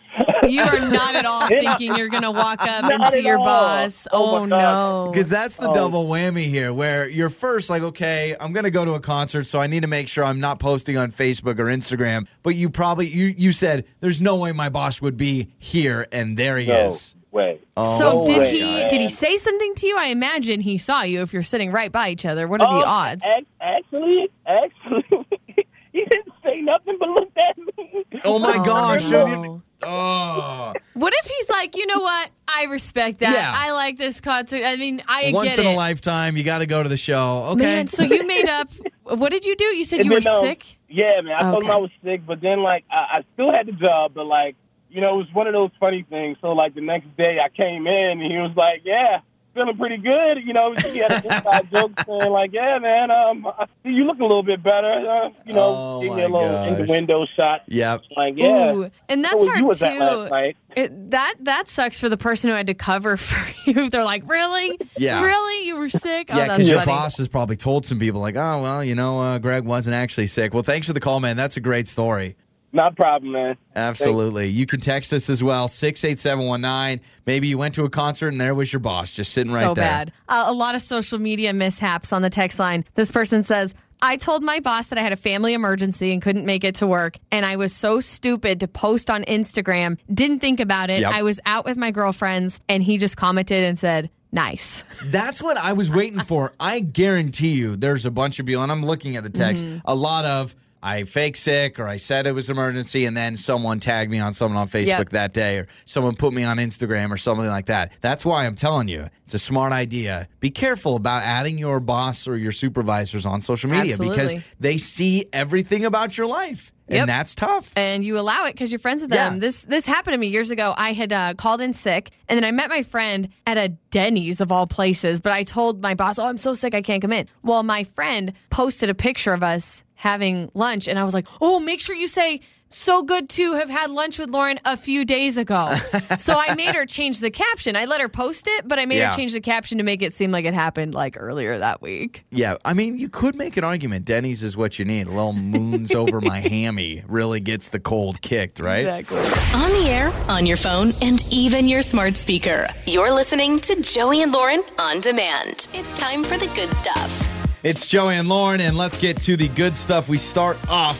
[0.48, 3.44] You are not at all thinking you're gonna walk up and see your all.
[3.44, 4.06] boss.
[4.12, 5.10] Oh, Oh, no.
[5.12, 5.74] Because that's the Oh.
[5.74, 9.60] double whammy here, where you're first like, okay, I'm gonna go to a concert, so
[9.60, 12.26] I need to make sure I'm not posting on Facebook or Instagram.
[12.42, 16.36] But you probably you you said there's no way my boss would be here, and
[16.36, 17.14] there he No is.
[17.34, 17.60] Way.
[17.76, 18.88] Oh, So No did way, he man.
[18.88, 19.98] did he say something to you?
[19.98, 22.48] I imagine he saw you if you're sitting right by each other.
[22.48, 23.22] What are the Um, odds?
[23.24, 25.04] ac- Actually, actually,
[25.92, 28.04] he didn't say nothing but looked at me.
[28.24, 29.10] Oh my Oh, gosh!
[29.10, 29.62] no.
[29.86, 32.30] Oh, What if he's like, you know what?
[32.48, 33.34] I respect that.
[33.34, 33.52] Yeah.
[33.54, 34.62] I like this concert.
[34.64, 35.74] I mean, I once get in it.
[35.74, 37.48] a lifetime, you got to go to the show.
[37.52, 37.60] Okay.
[37.62, 38.68] Man, so you made up.
[39.04, 39.66] What did you do?
[39.66, 40.78] You said And you were um, sick.
[40.88, 41.34] Yeah, man.
[41.36, 44.12] I told him I was sick, but then like I, I still had the job,
[44.14, 44.56] but like
[44.94, 46.38] you know, it was one of those funny things.
[46.40, 49.20] So like the next day, I came in and he was like, "Yeah,
[49.54, 53.46] feeling pretty good." You know, he had an inside joke saying like, "Yeah, man, um,
[53.46, 56.28] I see you look a little bit better." Uh, you know, Oh, gave me a
[56.28, 56.68] little gosh.
[56.78, 57.62] in the window shot.
[57.66, 58.02] yep.
[58.16, 58.72] Like, yeah.
[58.72, 60.28] Ooh, and that's you hard was at last too.
[60.30, 60.56] night.
[60.76, 63.88] It, that that sucks for the person who had to cover for you.
[63.90, 64.76] They're like, really?
[64.96, 65.22] Yeah.
[65.22, 65.68] Really?
[65.68, 66.28] You were sick?
[66.32, 66.90] Oh, Yeah, that's because your funny.
[66.92, 70.26] boss has probably told some people like, oh well, you know, uh, Greg wasn't actually
[70.26, 70.52] sick.
[70.52, 71.36] Well, thanks for the call, man.
[71.36, 72.34] That's a great story.
[72.74, 73.56] Not a problem, man.
[73.76, 74.48] Absolutely.
[74.48, 77.00] You can text us as well, 68719.
[77.26, 79.74] Maybe you went to a concert and there was your boss just sitting right so
[79.74, 79.84] there.
[79.84, 80.12] bad.
[80.28, 82.84] Uh, a lot of social media mishaps on the text line.
[82.94, 86.44] This person says, I told my boss that I had a family emergency and couldn't
[86.44, 87.16] make it to work.
[87.30, 91.00] And I was so stupid to post on Instagram, didn't think about it.
[91.02, 91.12] Yep.
[91.14, 94.82] I was out with my girlfriends and he just commented and said, nice.
[95.04, 96.52] That's what I was waiting for.
[96.58, 99.78] I guarantee you there's a bunch of people, and I'm looking at the text, Mm-hmm.
[99.84, 103.38] a lot of I fake sick or I said it was an emergency and then
[103.38, 105.08] someone tagged me on someone on Facebook Yep.
[105.10, 107.92] that day or someone put me on Instagram or something like that.
[108.02, 110.28] That's why I'm telling you, it's a smart idea.
[110.40, 115.24] Be careful about adding your boss or your supervisors on social media because they see
[115.32, 116.70] everything about your life.
[116.88, 117.00] Yep.
[117.00, 117.72] And that's tough.
[117.76, 119.34] and you allow it because you're friends with them.
[119.34, 119.38] Yeah.
[119.38, 120.74] This this happened to me years ago.
[120.76, 124.40] I had uh, called in sick, and then I met my friend at a Denny's
[124.42, 125.20] of all places.
[125.20, 127.84] But I told my boss, "Oh, I'm so sick, I can't come in." Well, my
[127.84, 131.96] friend posted a picture of us having lunch, and I was like, "Oh, make sure
[131.96, 132.40] you say."
[132.76, 135.76] So good to have had lunch with Lauren a few days ago.
[136.18, 137.76] so I made her change the caption.
[137.76, 139.10] I let her post it, but I made Yeah.
[139.12, 142.24] her change the caption to make it seem like it happened like earlier that week.
[142.32, 144.04] Yeah, I mean, you could make an argument.
[144.06, 145.06] Denny's is what you need.
[145.06, 148.84] A little moons over my hammy really gets the cold kicked, right?
[148.84, 149.18] Exactly.
[149.60, 152.66] On the air, on your phone, and even your smart speaker.
[152.88, 155.68] You're listening to Joey and Lauren on demand.
[155.74, 157.54] It's time for the good stuff.
[157.62, 160.08] It's Joey and Lauren, and let's get to the good stuff.
[160.08, 160.98] We start off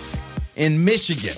[0.55, 1.35] in Michigan,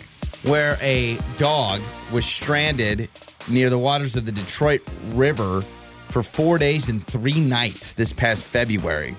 [0.46, 1.80] where a dog
[2.12, 3.09] was stranded
[3.50, 8.44] near the waters of the Detroit River for four days and three nights this past
[8.44, 9.16] February.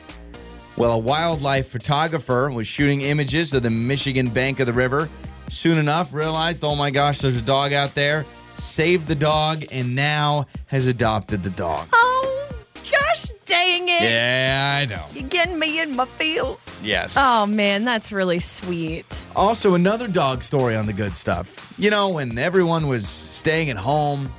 [0.77, 5.09] Well, a wildlife photographer was shooting images of the Michigan bank of the river.
[5.49, 8.25] Soon enough, realized, oh my gosh, there's a dog out there.
[8.55, 11.87] Saved the dog, and now has adopted the dog.
[11.93, 12.49] Oh,
[12.91, 14.01] gosh dang it.
[14.03, 15.05] Yeah, I know.
[15.13, 16.59] You're getting me in my feels.
[16.83, 17.15] Yes.
[17.17, 19.05] Oh man, that's really sweet.
[19.35, 21.73] Also, another dog story on the good stuff.
[21.77, 24.29] You know, when everyone was staying at home,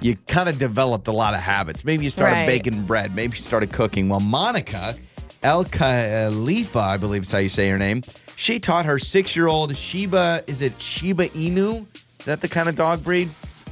[0.00, 1.84] you kind of developed a lot of habits.
[1.84, 2.46] Maybe you started Right.
[2.46, 3.14] baking bread.
[3.14, 4.08] Maybe you started cooking.
[4.08, 4.94] Well, Monica
[5.42, 8.02] El Khalifa, I believe is how you say her name,
[8.36, 11.86] she taught her six year old Shiba, is it Shiba Inu?
[12.18, 13.28] Is that the kind of dog breed?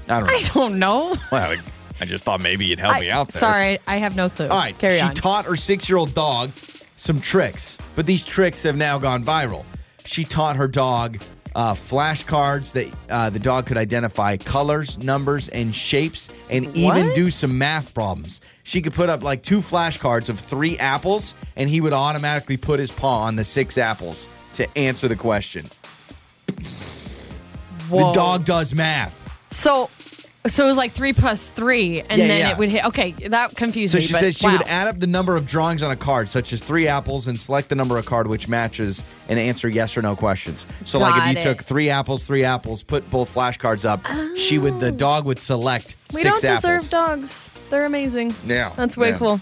[0.09, 0.35] I don't know.
[0.35, 1.15] I don't know.
[1.33, 1.57] well,
[2.01, 3.41] I just thought maybe you'd help me out there.
[3.41, 4.49] Sorry, I have no clue.
[4.49, 4.79] All right.
[4.79, 5.07] carry on.
[5.07, 5.15] she on.
[5.15, 6.51] taught her six year old dog
[6.97, 9.65] some tricks, but these tricks have now gone viral.
[10.05, 11.19] She taught her dog
[11.55, 17.15] uh, flashcards that uh, the dog could identify colors, numbers, and shapes, and even What?
[17.15, 18.41] do some math problems.
[18.63, 22.79] She could put up like two flashcards of three apples, and he would automatically put
[22.79, 25.65] his paw on the six apples to answer the question.
[27.89, 28.09] Whoa.
[28.09, 29.15] The dog does math.
[29.51, 29.89] So,
[30.49, 32.51] so it was like three plus three, and Yeah, then yeah.
[32.53, 32.85] it would hit.
[32.87, 34.03] Okay, that confused So me.
[34.03, 34.53] she but said she wow.
[34.53, 37.39] would add up the number of drawings on a card, such as three apples, and
[37.41, 40.67] select the number of card which matches and answer yes or no questions.
[40.85, 41.55] So, like Got if you it.
[41.55, 44.01] took three apples, three apples, put both flashcards up,
[44.37, 44.91] she would the oh.
[44.93, 46.63] dog would select We six don't apples.
[46.63, 47.51] deserve dogs.
[47.71, 48.35] They're amazing.
[48.47, 49.19] Yeah, That's way yeah.
[49.19, 49.41] cool.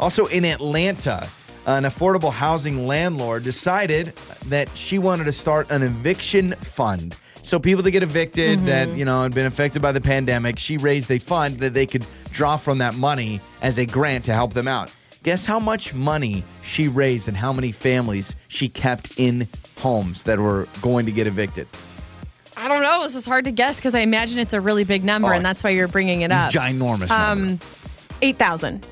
[0.00, 1.28] Also in Atlanta,
[1.66, 4.14] an affordable housing landlord decided
[4.46, 7.16] that she wanted to start an eviction fund.
[7.48, 8.98] So people that get evicted that, Mm-hmm.
[8.98, 12.04] you know, had been affected by the pandemic, she raised a fund that they could
[12.30, 14.92] draw from that money as a grant to help them out.
[15.22, 20.38] Guess how much money she raised and how many families she kept in homes that
[20.38, 21.66] were going to get evicted?
[22.54, 23.02] I don't know.
[23.04, 25.42] This is hard to guess because I imagine it's a really big number, Oh, and
[25.42, 26.52] that's why you're bringing it up.
[26.52, 27.52] Ginormous number.
[27.54, 27.60] Um,
[28.20, 28.84] eight thousand.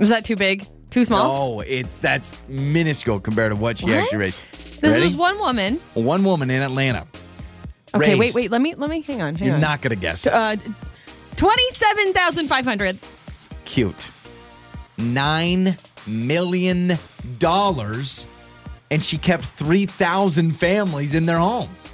[0.00, 0.66] Was that too big?
[0.90, 1.54] Too small?
[1.56, 3.94] No, it's that's minuscule compared to what she What?
[3.94, 4.46] actually raised.
[4.80, 5.06] This Ready?
[5.06, 5.76] is one woman.
[5.94, 7.06] One woman in Atlanta.
[7.94, 8.50] Okay, wait, wait.
[8.50, 9.34] Let me let me hang on.
[9.34, 9.60] Hang You're on.
[9.60, 10.26] not gonna guess.
[10.26, 10.56] Uh,
[11.36, 12.98] twenty-seven thousand five hundred.
[13.64, 14.06] Cute.
[14.96, 16.92] Nine million
[17.38, 18.26] dollars,
[18.90, 21.89] and she kept three thousand families in their homes.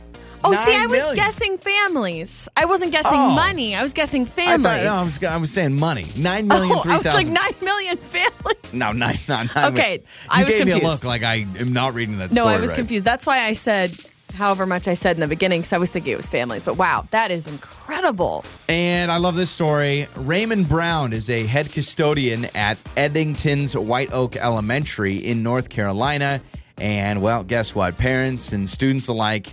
[0.48, 1.16] Oh, see, I was million.
[1.16, 2.48] guessing families.
[2.56, 3.35] I wasn't guessing Oh.
[3.35, 3.74] money.
[3.74, 4.66] I was guessing I families.
[4.66, 6.06] thought no, I was, I was saying money.
[6.16, 7.35] Nine oh, million, oh, three I was like thousand.
[7.35, 8.72] nine million families.
[8.72, 9.72] No, nine, nine, nine.
[9.72, 11.04] Okay, You I was gave me a confused.
[11.04, 12.32] look like I am not reading that.
[12.32, 12.76] No, story I was right.
[12.78, 13.04] confused.
[13.04, 13.92] That's why I said
[14.35, 16.64] however much I said in the beginning because I was thinking it was families.
[16.64, 18.44] But wow, that is incredible.
[18.68, 20.09] And I love this story.
[20.16, 26.40] Raymond Brown is a head custodian at Edenton's White Oak Elementary in North Carolina.
[26.78, 27.96] And well, guess what?
[27.96, 29.46] Parents and students alike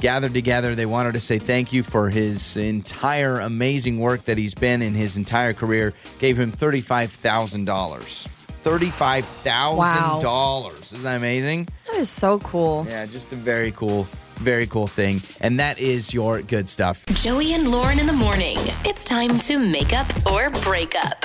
[0.00, 0.74] gathered together.
[0.74, 4.94] They wanted to say thank you for his entire amazing work that he's been in
[4.94, 5.94] his entire career.
[6.18, 8.28] Gave him $35,000.
[8.62, 10.92] $35,000.
[10.92, 11.68] Isn't that amazing?
[11.86, 12.86] That is so cool.
[12.88, 15.22] Yeah, just a very cool, very cool thing.
[15.40, 17.06] And that is your good stuff.
[17.06, 18.58] Joey and Lauren in the morning.
[18.84, 21.24] It's time to make up or break up.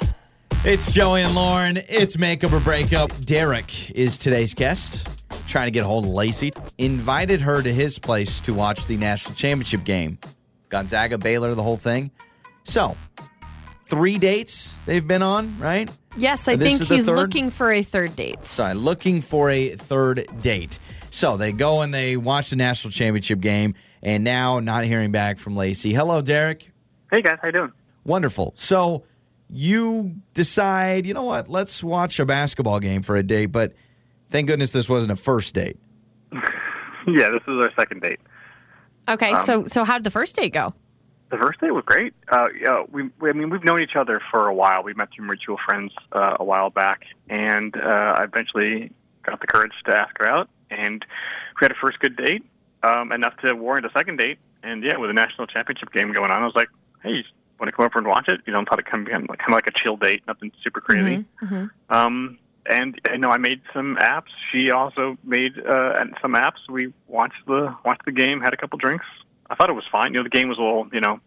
[0.63, 1.77] It's Joey and Lauren.
[1.89, 3.11] It's makeup or breakup.
[3.23, 5.14] Derek is today's guest.
[5.47, 6.51] Trying to get a hold of Lacey.
[6.77, 10.17] Invited her to his place to watch the national championship game.
[10.69, 12.11] Gonzaga, Baylor, the whole thing.
[12.63, 12.97] So,
[13.87, 15.89] three dates they've been on, right?
[16.17, 17.15] Yes, I This think he's third?
[17.15, 18.45] looking for a third date.
[18.45, 20.79] Sorry, looking for a third date.
[21.11, 25.37] So they go and they watch the national championship game, and now not hearing back
[25.37, 25.93] from Lacey.
[25.93, 26.71] Hello, Derek.
[27.11, 27.71] Hey guys, how you doing?
[28.03, 28.53] Wonderful.
[28.57, 29.03] So
[29.49, 31.47] you decide, you know what?
[31.49, 33.73] Let's watch a basketball game for a date, but
[34.29, 35.77] thank goodness this wasn't a first date.
[37.07, 38.19] Yeah, this is our second date.
[39.07, 40.73] Okay, Um, so so how did the first date go?
[41.29, 42.15] The first date was great.
[42.29, 44.81] Uh, yeah, we, we, I mean, we've known each other for a while.
[44.81, 49.45] We met through mutual friends uh, a while back, and uh, I eventually got the
[49.45, 51.05] courage to ask her out, and
[51.61, 52.43] we had a first good date,
[52.81, 54.39] um, enough to warrant a second date.
[54.63, 56.69] And yeah, with a national championship game going on, I was like,
[57.03, 57.23] "Hey, you
[57.59, 59.29] want to come over and watch it?" You know, I thought it kind of kind
[59.29, 61.23] of like a chill date, nothing super crazy.
[61.89, 64.29] Um, and you know, I made some apps.
[64.51, 66.67] She also made uh, some apps.
[66.69, 69.05] We watched the watched the game, had a couple drinks.
[69.49, 70.13] I thought it was fine.
[70.13, 71.19] You know, the game was a little, you know,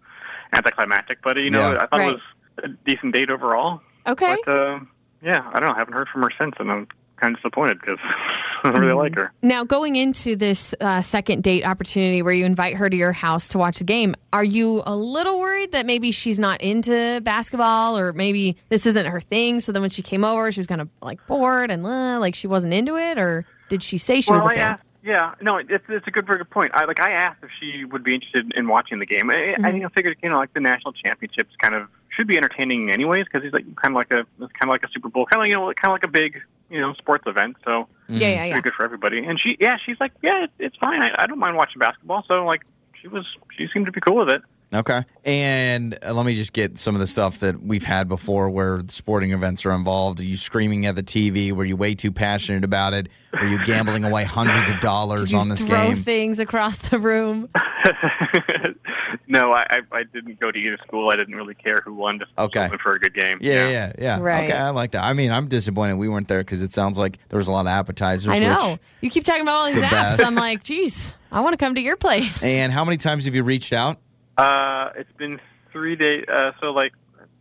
[0.53, 1.79] anticlimactic, but you know, Yeah.
[1.83, 2.09] I thought Right.
[2.11, 2.21] it was
[2.65, 3.81] a decent date overall.
[4.07, 4.37] Okay.
[4.45, 4.81] But uh,
[5.23, 5.75] yeah, I don't know.
[5.75, 7.99] I haven't heard from her since, and I'm kind of disappointed because
[8.65, 9.33] I really like her.
[9.43, 13.49] Now, going into this uh, second date opportunity where you invite her to your house
[13.49, 17.99] to watch the game, are you a little worried that maybe she's not into basketball
[17.99, 19.61] or maybe this isn't her thing?
[19.61, 22.35] So then when she came over, she was kind of like bored and uh, like
[22.35, 23.19] she wasn't into it?
[23.19, 24.73] Or did she say she well, was a I fan?
[24.73, 24.83] asked.
[25.09, 26.73] Yeah, no, it's it's a good very good point.
[26.75, 29.31] I like I asked if she would be interested in watching the game.
[29.31, 32.37] I, I you know, figured you know like the national championships kind of should be
[32.37, 35.09] entertaining anyways because he's like kind of like a it's kind of like a Super
[35.09, 37.57] Bowl, kind of you know kind of like a big you know sports event.
[37.65, 38.61] So Yeah, yeah, yeah.
[38.61, 39.25] good for everybody.
[39.25, 41.03] And she yeah she's like yeah it's, it's fine.
[41.03, 42.25] I, I don't mind watching basketball.
[42.27, 42.63] So like
[43.01, 43.27] she was
[43.57, 44.43] she seemed to be cool with it.
[44.73, 45.03] Okay.
[45.25, 48.83] And uh, let me just get some of the stuff that we've had before where
[48.89, 50.21] sporting events are involved.
[50.21, 51.53] Are you screaming at the TV?
[51.53, 53.09] Were you way too passionate about it?
[53.33, 55.97] Were you gambling away hundreds of dollars on this throw game?
[55.97, 57.49] things across the room?
[59.27, 61.11] no, I, I I didn't go to either school.
[61.11, 62.19] I didn't really care who won.
[62.19, 62.69] Just Okay.
[62.83, 63.39] for a good game.
[63.41, 64.19] Yeah, yeah, yeah.
[64.21, 64.45] Right.
[64.51, 65.05] Okay, I like that.
[65.05, 67.63] I mean, I'm disappointed we weren't there because it sounds like there was a lot
[67.63, 68.29] of appetizers.
[68.29, 68.79] I know.
[69.01, 69.91] you keep talking about all these the apps.
[70.19, 70.27] best.
[70.27, 72.43] I'm like, geez, I want to come to your place.
[72.43, 73.99] and how many times have you reached out?
[74.39, 75.41] Uh, it's been
[75.73, 76.25] three days.
[76.29, 76.93] Uh, so like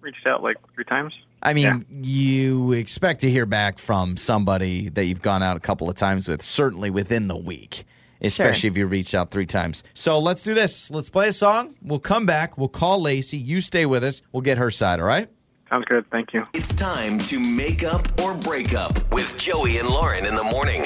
[0.01, 1.13] reached out like three times.
[1.43, 1.79] I mean, Yeah.
[2.01, 6.27] you expect to hear back from somebody that you've gone out a couple of times
[6.27, 7.85] with, certainly within the week,
[8.21, 9.83] especially if you reached out three times.
[9.93, 10.89] So let's do this.
[10.89, 11.75] Let's play a song.
[11.83, 12.57] We'll come back.
[12.57, 13.37] We'll call Lacey.
[13.37, 14.23] You stay with us.
[14.31, 15.29] We'll get her side, all right?
[15.69, 16.09] Sounds good.
[16.09, 16.45] Thank you.
[16.53, 20.81] It's time to make up or break up with Joey and Lauren in the morning.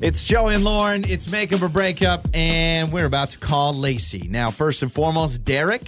[0.00, 1.02] It's Joey and Lauren.
[1.04, 4.26] It's Makeup or Breakup, and we're about to call Lacey.
[4.28, 5.82] Now, first and foremost, Derek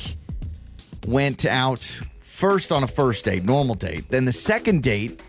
[1.06, 1.80] went out
[2.20, 4.08] first on a first date, normal date.
[4.10, 5.20] Then the second date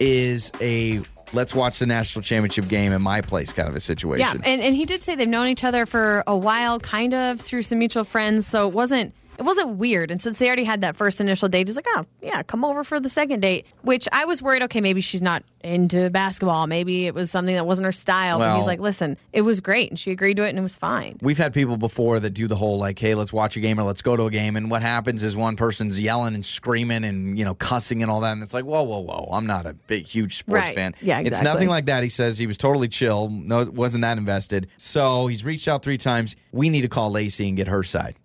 [0.00, 1.02] is a
[1.32, 4.40] let's watch the national championship game in my place kind of a situation.
[4.42, 7.40] Yeah, and, and he did say they've known each other for a while, kind of
[7.40, 8.46] through some mutual friends.
[8.46, 10.10] So it wasn't it wasn't weird.
[10.10, 12.84] And since they already had that first initial date, he's like, oh, yeah, come over
[12.84, 16.66] for the second date, which I was worried, okay, maybe she's not into basketball.
[16.66, 18.38] Maybe it was something that wasn't her style.
[18.38, 19.90] but he's like, listen, it was great.
[19.90, 21.18] And she agreed to it and it was fine.
[21.20, 23.82] We've had people before that do the whole like, hey, let's watch a game or
[23.82, 24.56] let's go to a game.
[24.56, 28.20] And what happens is one person's yelling and screaming and, you know, cussing and all
[28.20, 28.32] that.
[28.32, 29.28] And it's like, whoa, whoa, whoa.
[29.32, 30.74] I'm not a big, huge sports Right.
[30.74, 30.94] fan.
[31.00, 31.30] Yeah, exactly.
[31.30, 32.02] It's nothing like that.
[32.02, 33.28] He says he was totally chill.
[33.28, 34.68] No, wasn't that invested.
[34.76, 36.36] So he's reached out three times.
[36.52, 38.16] We need to call Lacey and get her side.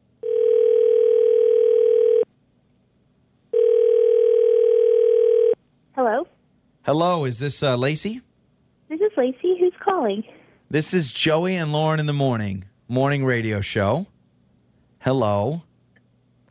[6.04, 6.26] Hello,
[6.82, 8.22] Hello, is this uh, Lacey?
[8.90, 9.56] this is Lacey.
[9.60, 10.24] Who's calling?
[10.68, 14.08] This is Joey and Lauren in the morning, morning radio show.
[14.98, 15.62] Hello.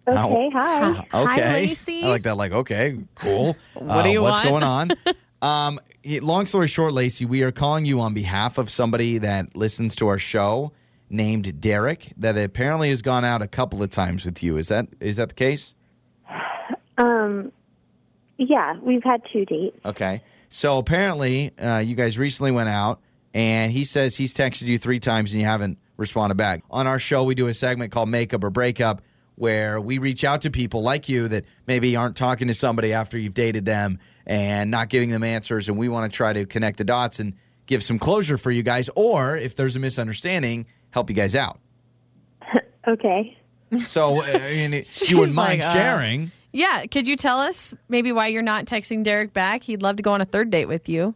[0.06, 1.04] How- Okay, hi.
[1.12, 1.52] Okay.
[1.66, 2.04] Lacey.
[2.04, 2.36] I like that.
[2.36, 3.56] Like, okay, cool.
[3.74, 4.34] What do you want?
[4.34, 4.92] what's want?
[4.92, 5.16] going on?
[5.74, 9.56] um, he- long story short, Lacey, we are calling you on behalf of somebody that
[9.56, 10.70] listens to our show
[11.08, 14.56] named Derek that apparently has gone out a couple of times with you.
[14.58, 15.74] Is that is that the case?
[16.98, 17.50] Um,
[18.48, 19.78] yeah, we've had two dates.
[19.84, 20.22] Okay.
[20.48, 23.00] So apparently, uh, you guys recently went out,
[23.34, 26.64] and he says he's texted you three times and you haven't responded back.
[26.70, 29.02] On our show, we do a segment called Make Up or Break Up,
[29.36, 33.18] where we reach out to people like you that maybe aren't talking to somebody after
[33.18, 36.78] you've dated them and not giving them answers, and we want to try to connect
[36.78, 37.34] the dots and
[37.66, 41.60] give some closure for you guys, or if there's a misunderstanding, help you guys out.
[42.88, 43.36] Okay.
[43.84, 46.32] So, uh, I mean, you wouldn't She's mind like, uh, sharing.
[46.52, 46.86] Yeah.
[46.86, 49.64] Could you tell us maybe why you're not texting Derek back?
[49.64, 51.14] He'd love to go on a third date with you.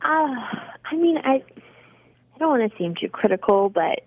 [0.00, 0.34] Uh,
[0.84, 1.42] I mean, I
[2.34, 4.04] I don't want to seem too critical, but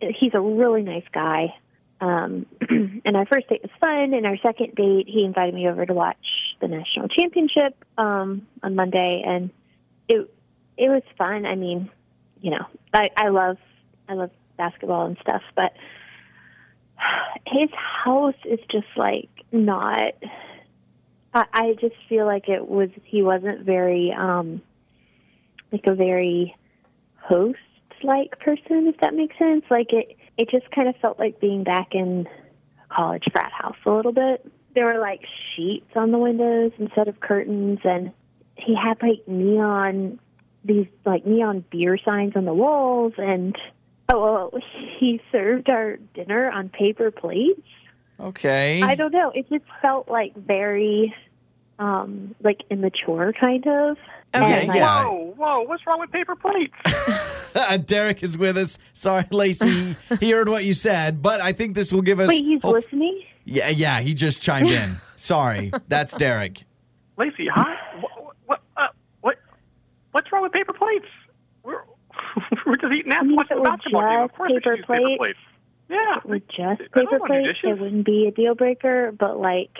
[0.00, 1.54] he's a really nice guy.
[2.00, 2.46] Um,
[3.04, 5.94] and our first date was fun, and our second date, he invited me over to
[5.94, 9.50] watch the national championship um, on Monday, and
[10.08, 10.30] it
[10.76, 11.44] it was fun.
[11.44, 11.90] I mean,
[12.40, 13.58] you know, I, I love
[14.08, 15.72] I love basketball and stuff, but
[17.46, 20.14] his house is just like not.
[21.34, 24.62] I, I just feel like it was he wasn't very um
[25.72, 26.56] like a very
[27.16, 27.58] host
[28.02, 31.64] like person if that makes sense like it it just kind of felt like being
[31.64, 32.28] back in
[32.84, 37.08] a college frat house a little bit there were like sheets on the windows instead
[37.08, 38.12] of curtains and
[38.56, 40.18] he had like neon
[40.64, 43.56] these like neon beer signs on the walls and
[44.10, 44.62] oh well,
[44.98, 47.60] he served our dinner on paper plates
[48.20, 48.82] Okay.
[48.82, 49.30] I don't know.
[49.30, 51.14] It just felt like very,
[51.78, 53.96] um, like immature, kind of.
[54.34, 55.04] Okay, And, like, yeah.
[55.04, 56.74] Whoa, whoa, what's wrong with paper plates?
[57.86, 58.78] Derek is with us.
[58.92, 59.96] Sorry, Lacey.
[60.20, 62.28] he heard what you said, but I think this will give us.
[62.28, 63.22] Wait, he's hope- listening.
[63.44, 64.00] Yeah, yeah.
[64.00, 64.96] He just chimed in.
[65.16, 66.64] Sorry, that's Derek.
[67.16, 67.64] Lacey, huh?
[68.00, 68.88] What, what, uh,
[69.22, 69.36] what,
[70.12, 71.06] what's wrong with paper plates?
[72.66, 74.20] We're, just eating I watching if it were basketball game.
[74.20, 75.38] Of just course we should paper plate- plates.
[75.88, 76.20] Yeah.
[76.48, 79.12] Just I paper plates, it wouldn't be a deal breaker.
[79.12, 79.76] But like,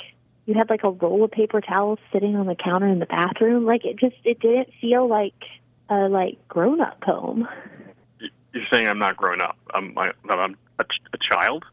[0.46, 3.64] you had like a roll of paper towels sitting on the counter in the bathroom.
[3.66, 5.34] Like, it just it didn't feel like
[5.90, 7.46] a like grown up home.
[8.54, 9.58] You're saying I'm not grown up.
[9.74, 11.64] I'm, I, I'm a, ch- a child?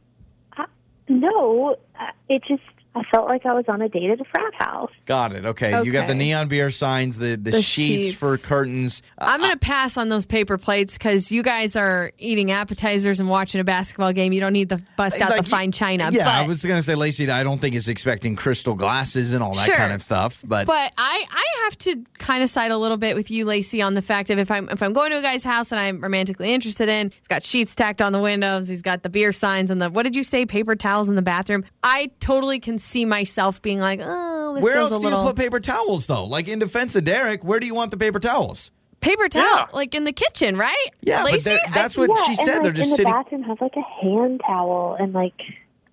[1.08, 2.63] No, uh, it just
[2.95, 4.91] I felt like I was on a date at a frat house.
[5.05, 5.45] Got it.
[5.45, 5.84] Okay.
[5.84, 8.15] You got the neon beer signs, the the, The sheets, sheets.
[8.15, 9.01] for curtains.
[9.17, 13.19] Uh, I'm going to pass on those paper plates because you guys are eating appetizers
[13.19, 14.31] and watching a basketball game.
[14.31, 16.10] You don't need to bust out like, the fine china.
[16.12, 17.29] Yeah, but, I was gonna say, Lacey.
[17.29, 19.75] I don't think is expecting crystal glasses and all that Sure.
[19.75, 20.41] kind of stuff.
[20.45, 23.81] But, But I, I have to kind of side a little bit with you, Lacey,
[23.81, 25.99] on the fact of if I'm if I'm going to a guy's house that I'm
[25.99, 29.69] romantically interested in, he's got sheets tacked on the windows, he's got the beer signs
[29.69, 31.65] and the what did you say, paper towels in the bathroom.
[31.84, 35.21] I totally can see myself being like, oh, this where feels else a do you
[35.24, 36.26] put paper towels though?
[36.26, 38.71] Like in defense of Derek, where do you want the paper towels?
[39.02, 39.65] paper towel, Yeah.
[39.74, 40.88] like in the kitchen, right?
[41.02, 42.54] Yeah, but Lacey, they're- that's what yeah, she and, said.
[42.54, 43.41] like, They're just sitting in the sitting.
[43.41, 43.43] bathroom.
[43.43, 45.39] Have like a hand towel and like,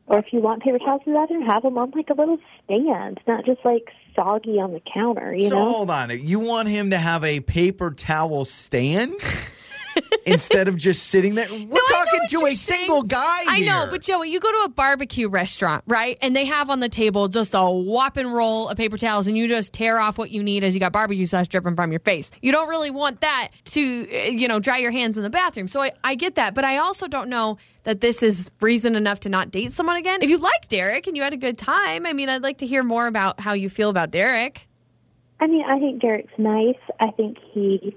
[0.07, 2.39] or if you want paper towels in the bathroom, have them on like a little
[2.65, 5.35] stand, not just like soggy on the counter.
[5.35, 5.73] You so know?
[5.73, 6.11] hold on.
[6.27, 9.13] You want him to have a paper towel stand
[10.27, 11.47] instead of just sitting there?
[11.51, 12.81] We're No, talking to a saying.
[12.81, 13.41] single guy.
[13.49, 16.17] I know, but Joey, you go to a barbecue restaurant, right?
[16.23, 19.49] And they have on the table just a whopping roll of paper towels, and you
[19.49, 22.31] just tear off what you need as you got barbecue sauce dripping from your face.
[22.41, 25.69] You don't really want that to, uh, you know, dry your hands in the bathroom.
[25.69, 29.21] So I, I get that, but I also don't know that this is reason enough
[29.21, 30.23] to not date someone again.
[30.23, 32.67] If you like Derek and you had a good time, I mean, I'd like to
[32.67, 34.69] hear more about how you feel about Derek.
[35.41, 36.77] I mean, I think Derek's nice.
[37.01, 37.97] I think he.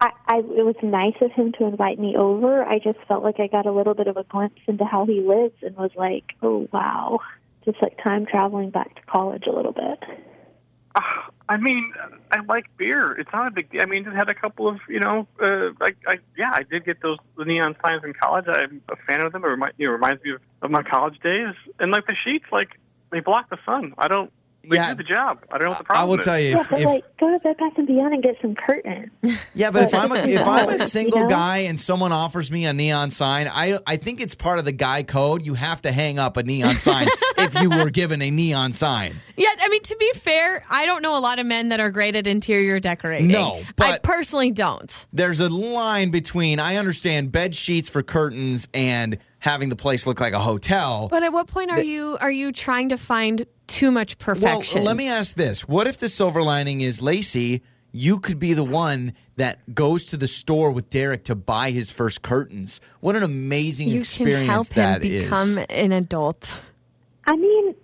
[0.00, 2.64] I, I it was nice of him to invite me over.
[2.64, 5.20] I just felt like I got a little bit of a glimpse into how he
[5.20, 7.20] lives and was like, "Oh wow."
[7.64, 10.02] Just like time traveling back to college a little bit.
[11.48, 11.92] I mean,
[12.32, 13.12] I like beer.
[13.12, 13.82] It's not a big deal.
[13.82, 16.84] I mean, just had a couple of, you know, uh, I, I, yeah, I did
[16.84, 18.46] get those the neon signs in college.
[18.48, 19.44] I'm a fan of them.
[19.44, 21.54] It, remind, you know, reminds me of, of my college days.
[21.78, 22.78] And like the sheets, like
[23.10, 23.94] they block the sun.
[23.98, 24.32] I don't.
[24.68, 24.90] They Yeah.
[24.90, 25.38] do the job.
[25.50, 26.24] I don't know what the I problem will is.
[26.24, 28.36] tell you Yeah, if, but if like, go to Bed Bath and Beyond and get
[28.42, 29.10] some curtains.
[29.54, 31.28] Yeah, but if I'm a, if I'm a You single know?
[31.28, 34.72] guy and someone offers me a neon sign, I I think it's part of the
[34.72, 35.46] guy code.
[35.46, 37.08] You have to hang up a neon sign
[37.38, 39.16] if you were given a neon sign.
[39.36, 41.90] Yeah, I mean, to be fair, I don't know a lot of men that are
[41.90, 43.28] great at interior decorating.
[43.28, 45.06] No, I personally don't.
[45.12, 50.20] There's a line between I understand bed sheets for curtains and having the place look
[50.20, 51.08] like a hotel.
[51.08, 54.80] But at what point are you are you trying to find too much perfection?
[54.80, 57.62] Well, let me ask this: What if the silver lining is Lacey?
[57.92, 61.90] You could be the one that goes to the store with Derek to buy his
[61.90, 62.78] first curtains.
[63.00, 65.24] What an amazing you experience can help him that is.
[65.24, 66.60] become an adult.
[67.26, 67.74] I mean,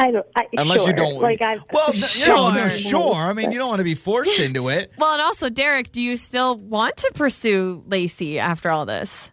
[0.00, 0.26] I don't.
[0.34, 1.20] I, Unless you don't.
[1.20, 1.42] like.
[1.42, 2.68] I well, th- you know, no, Sure.
[3.12, 3.14] sure.
[3.14, 4.92] I mean, you don't want to be forced into it.
[4.98, 9.30] Well, and also, Derek, do you still want to pursue Lacey after all this?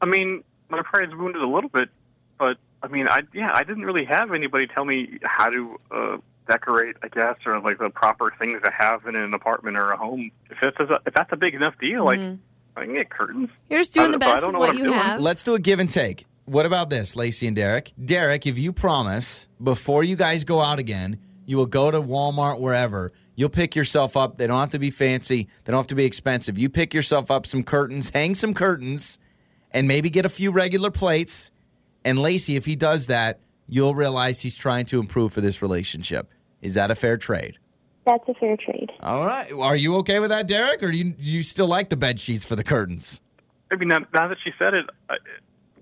[0.00, 1.88] I mean, my pride is wounded a little bit,
[2.38, 6.16] but I mean, I yeah, I didn't really have anybody tell me how to uh,
[6.46, 9.96] decorate, I guess, or like the proper things to have in an apartment or a
[9.96, 10.30] home.
[10.50, 12.20] If that's a, if that's a big enough deal, like
[12.76, 13.48] I can get curtains.
[13.68, 14.98] You're just doing I- the best don't of what what you doing.
[14.98, 15.20] have.
[15.20, 16.26] Let's do a give and take.
[16.46, 17.92] What about this, Lacey and Derek?
[18.02, 22.60] Derek, if you promise before you guys go out again, you will go to Walmart,
[22.60, 23.12] wherever.
[23.34, 24.38] You'll pick yourself up.
[24.38, 25.48] They don't have to be fancy.
[25.64, 26.56] They don't have to be expensive.
[26.56, 29.18] You pick yourself up some curtains, hang some curtains,
[29.72, 31.50] and maybe get a few regular plates.
[32.04, 36.32] And Lacey, if he does that, you'll realize he's trying to improve for this relationship.
[36.62, 37.58] Is that a fair trade?
[38.06, 38.92] That's a fair trade.
[39.00, 39.50] All right.
[39.52, 42.20] Are you okay with that, Derek, or do you, do you still like the bed
[42.20, 43.20] sheets for the curtains?
[43.68, 45.16] Maybe now, now that she said it, I,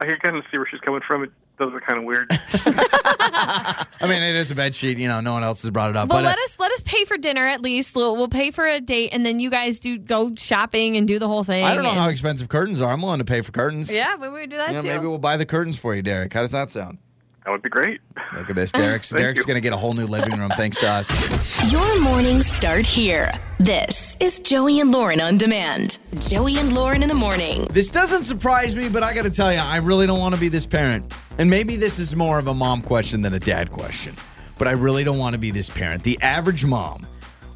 [0.00, 1.24] I can kind of see where she's coming from.
[1.24, 2.26] It those are kind of weird.
[2.30, 4.98] I mean, it is a bed sheet.
[4.98, 6.08] You know, no one else has brought it up.
[6.08, 7.94] Well, but uh, let us let us pay for dinner at least.
[7.94, 11.18] We'll, we'll pay for a date, and then you guys do go shopping and do
[11.18, 11.64] the whole thing.
[11.64, 12.92] I don't know and- how expensive curtains are.
[12.92, 13.92] I'm willing to pay for curtains.
[13.92, 14.88] Yeah, we would do that You know, too.
[14.88, 16.32] maybe we'll buy the curtains for you, Derek.
[16.32, 16.98] How does that sound?
[17.44, 18.00] That would be great.
[18.34, 18.72] Look at this.
[18.72, 21.72] Derek's Derek's going to get a whole new living room thanks to us.
[21.72, 23.30] Your mornings start here.
[23.58, 25.98] This is Joey and Lauren on demand.
[26.20, 27.66] Joey and Lauren in the morning.
[27.70, 30.40] This doesn't surprise me, but I got to tell you, I really don't want to
[30.40, 31.12] be this parent.
[31.38, 34.14] And maybe this is more of a mom question than a dad question.
[34.58, 36.02] But I really don't want to be this parent.
[36.02, 37.06] The average mom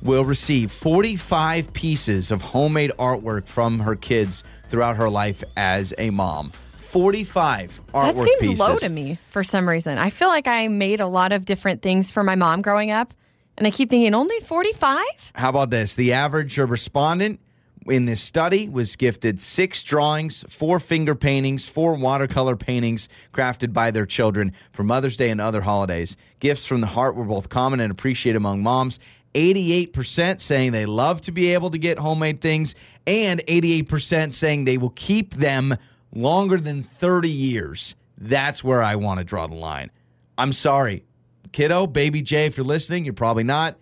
[0.03, 6.11] will receive 45 pieces of homemade artwork from her kids throughout her life as a
[6.11, 6.53] mom.
[6.89, 8.59] 45 artwork That seems pieces.
[8.59, 9.99] low to me for some reason.
[9.99, 13.12] I feel like I made a lot of different things for my mom growing up,
[13.59, 15.03] and I keep thinking only 45?
[15.34, 15.95] How about this?
[15.95, 17.41] The average respondent
[17.86, 23.91] in this study was gifted six drawings, four finger paintings, four watercolor paintings crafted by
[23.91, 26.16] their children for Mother's Day and other holidays.
[26.41, 28.99] Gifts from the heart were both common and appreciated among moms.
[29.34, 32.74] 88% saying they love to be able to get homemade things,
[33.07, 35.76] and 88% saying they will keep them
[36.15, 37.95] longer than 30 years.
[38.17, 39.91] That's where I want to draw the line.
[40.37, 41.05] I'm sorry,
[41.53, 43.77] kiddo, baby Jay, if you're listening, you're probably not.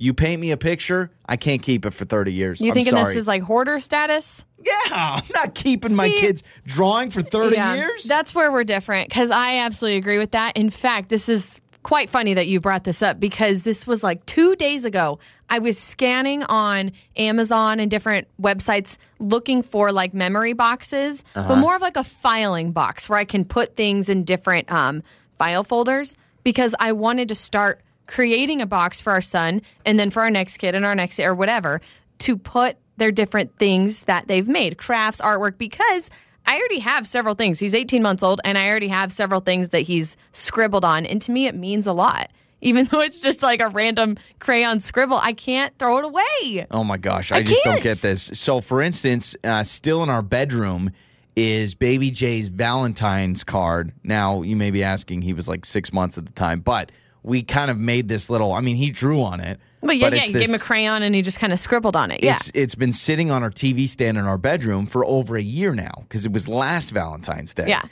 [0.00, 2.60] You paint me a picture, I can't keep it for 30 years.
[2.60, 3.04] You I'm thinking sorry.
[3.04, 4.44] this is like hoarder status?
[4.64, 8.04] Yeah, I'm not keeping my kids drawing for 30 Yeah, years.
[8.04, 10.56] That's where we're different because I absolutely agree with that.
[10.56, 14.24] In fact, this is quite funny that you brought this up because this was like
[14.26, 15.18] two days ago.
[15.50, 21.48] I was scanning on Amazon and different websites looking for like memory boxes, Uh-huh.
[21.48, 25.02] but more of like a filing box where I can put things in different um,
[25.38, 30.10] file folders because I wanted to start creating a box for our son and then
[30.10, 31.80] for our next kid and our next or whatever
[32.18, 36.10] to put their different things that they've made, crafts, artwork, because
[36.46, 37.58] I already have several things.
[37.58, 41.04] He's 18 months old and I already have several things that he's scribbled on.
[41.06, 42.30] And to me, it means a lot.
[42.60, 46.66] Even though it's just like a random crayon scribble, I can't throw it away.
[46.70, 48.30] Oh my gosh, I, I just don't get this.
[48.34, 50.90] So, for instance, uh, still in our bedroom
[51.36, 53.92] is Baby Jay's Valentine's card.
[54.02, 56.90] Now, you may be asking, he was like six months at the time, but
[57.22, 58.52] we kind of made this little.
[58.52, 59.60] I mean, he drew on it.
[59.80, 61.94] But yeah, yeah, it's you gave him a crayon and he just kind of scribbled
[61.94, 62.24] on it.
[62.24, 62.34] Yeah.
[62.34, 65.74] It's it's been sitting on our TV stand in our bedroom for over a year
[65.74, 67.68] now because it was last Valentine's Day.
[67.68, 67.82] Yeah.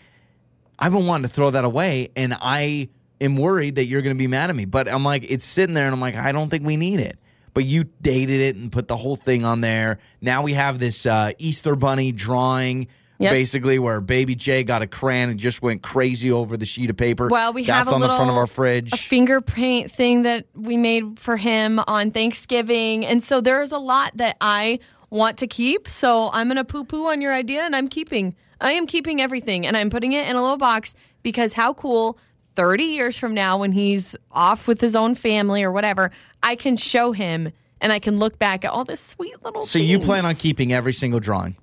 [0.79, 2.89] I've been wanting to throw that away, and I
[3.21, 4.65] am worried that you're going to be mad at me.
[4.65, 7.19] But I'm like, it's sitting there, and I'm like, I don't think we need it.
[7.55, 9.99] But you dated it and put the whole thing on there.
[10.21, 12.89] Now we have this uh, Easter bunny drawing,
[13.19, 13.33] Yep.
[13.33, 16.99] basically where Baby J got a crayon and just went crazy over the sheet of
[16.99, 17.29] paper.
[17.31, 18.93] Well, we That's have a on little the front of our fridge.
[18.93, 23.79] a finger paint thing that we made for him on Thanksgiving, and so there's a
[23.79, 25.89] lot that I want to keep.
[25.89, 28.37] So I'm gonna poo poo on your idea, and I'm keeping.
[28.61, 32.19] I am keeping everything, and I'm putting it in a little box because how cool
[32.57, 36.11] 30 years from now when he's off with his own family or whatever,
[36.43, 39.79] I can show him and I can look back at all this sweet little So
[39.79, 41.57] you plan on keeping every single drawing?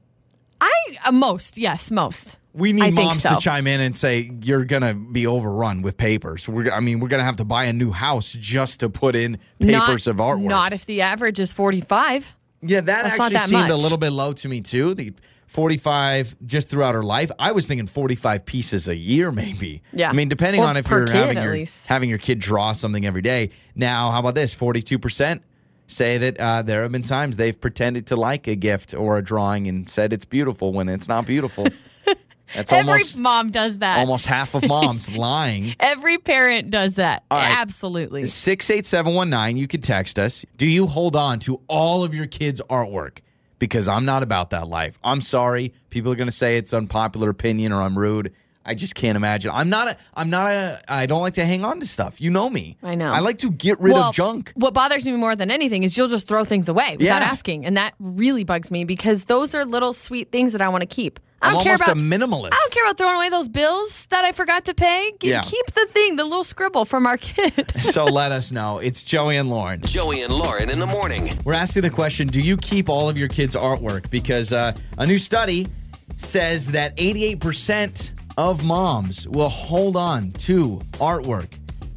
[0.61, 0.71] I
[1.05, 2.37] uh, most, yes, most.
[2.53, 3.33] We need I moms so.
[3.33, 6.47] to chime in and say you're gonna be overrun with papers.
[6.47, 9.39] We're, I mean, we're gonna have to buy a new house just to put in
[9.59, 10.43] papers not, of artwork.
[10.43, 12.35] Not if the average is 45.
[12.61, 14.93] yeah, that That's actually that seemed a little bit low to me too.
[14.93, 15.13] The
[15.53, 17.31] 45 just throughout her life.
[17.39, 19.81] I was thinking 45 pieces a year, maybe.
[19.93, 20.09] Yeah.
[20.09, 21.87] I mean, depending Or on if you're kid, having your least.
[21.87, 23.51] having your kid draw something every day.
[23.75, 24.53] Now, how about this?
[24.53, 25.43] 42 percent
[25.87, 29.21] say that uh, there have been times they've pretended to like a gift or a
[29.23, 31.67] drawing and said it's beautiful when it's not beautiful.
[32.55, 33.97] That's Every almost mom does that.
[33.99, 35.75] almost half of moms lying.
[35.79, 37.23] Every parent does that.
[37.31, 37.51] Right.
[37.57, 38.25] Absolutely.
[38.27, 40.45] 68719, you could text us.
[40.57, 43.19] Do you hold on to all of your kids' artwork?
[43.63, 44.99] Because I'm not about that life.
[45.05, 45.73] I'm sorry.
[45.89, 48.33] People are going to say it's unpopular opinion or I'm rude.
[48.65, 49.51] I just can't imagine.
[49.53, 52.19] I'm not a I'm not a I don't like to hang on to stuff.
[52.19, 52.75] You know me.
[52.83, 53.09] I know.
[53.09, 54.51] I like to get rid well, of junk.
[54.55, 57.29] What bothers me more than anything is you'll just throw things away without Yeah.
[57.31, 57.65] asking.
[57.65, 60.85] And that really bugs me because those are little sweet things that I want to
[60.85, 61.21] keep.
[61.43, 62.47] I I'm don't care almost about a minimalist.
[62.53, 65.11] I don't care about throwing away those bills that I forgot to pay.
[65.19, 65.41] G- Yeah.
[65.41, 67.71] Keep the thing, the little scribble from our kid.
[67.81, 68.79] so let us know.
[68.79, 69.81] It's Joey and Lauren.
[69.81, 71.29] Joey and Lauren in the morning.
[71.43, 74.09] We're asking the question Do you keep all of your kids' artwork?
[74.09, 75.67] Because uh, a new study
[76.17, 81.49] says that 88% of moms will hold on to artwork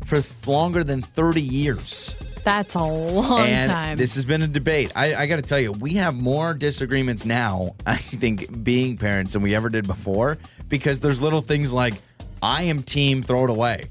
[0.05, 0.21] for
[0.51, 2.15] longer than 30 years.
[2.47, 3.97] That's a long and time.
[3.99, 4.93] this has been a debate.
[4.95, 9.33] I, I got to tell you, we have more disagreements now, I think, being parents
[9.33, 10.39] than we ever did before
[10.69, 11.95] because there's little things like,
[12.41, 13.87] I am team throw it away.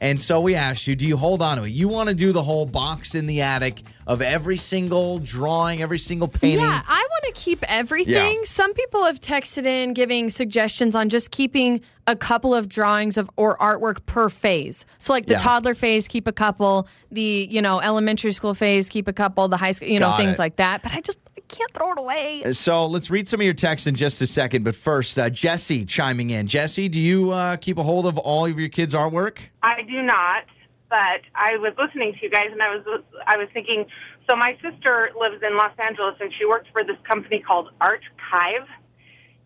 [0.00, 1.70] And so we asked you, do you hold on to it?
[1.70, 5.98] You want to do the whole box in the attic of every single drawing, every
[5.98, 6.60] single painting?
[6.60, 8.14] Yeah, I want to keep everything.
[8.38, 8.44] Yeah.
[8.44, 13.28] Some people have texted in giving suggestions on just keeping a couple of drawings of
[13.36, 14.86] or artwork per phase.
[14.98, 15.38] So like the Yeah.
[15.38, 16.88] toddler phase, keep a couple.
[17.10, 19.48] The you know elementary school phase, keep a couple.
[19.48, 20.42] The high school, you know Got things it.
[20.42, 20.82] like that.
[20.82, 21.18] But I just
[21.48, 22.52] can't throw it away.
[22.52, 24.64] So let's read some of your texts in just a second.
[24.64, 26.46] But first, uh, Jesse chiming in.
[26.46, 29.38] Jesse, do you uh, keep a hold of all of your kids' artwork?
[29.62, 30.44] I do not,
[30.88, 33.86] but I was listening to you guys, and I was I was thinking.
[34.28, 38.66] So my sister lives in Los Angeles, and she works for this company called Artkive,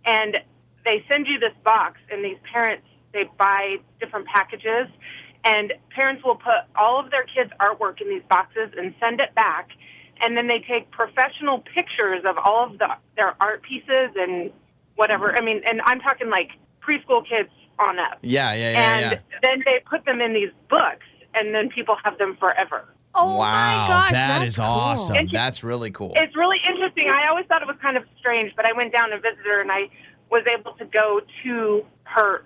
[0.04, 0.40] and
[0.84, 4.88] they send you this box, and these parents they buy different packages,
[5.44, 9.34] and parents will put all of their kids' artwork in these boxes and send it
[9.34, 9.70] back,
[10.22, 14.50] and then they take professional pictures of all of the their art pieces and
[14.96, 15.36] whatever.
[15.36, 16.50] I mean, and I'm talking like
[16.86, 17.48] preschool kids
[17.78, 19.38] on up Yeah, yeah, yeah, and yeah.
[19.42, 22.84] then they put them in these books, and then people have them forever.
[23.14, 24.66] Oh wow, my gosh, that that's is cool.
[24.66, 25.16] awesome.
[25.16, 26.12] And- That's really cool.
[26.16, 27.10] It's really interesting.
[27.10, 29.60] I always thought it was kind of strange, but I went down to visit her,
[29.60, 29.90] and I
[30.30, 32.42] was able to go to her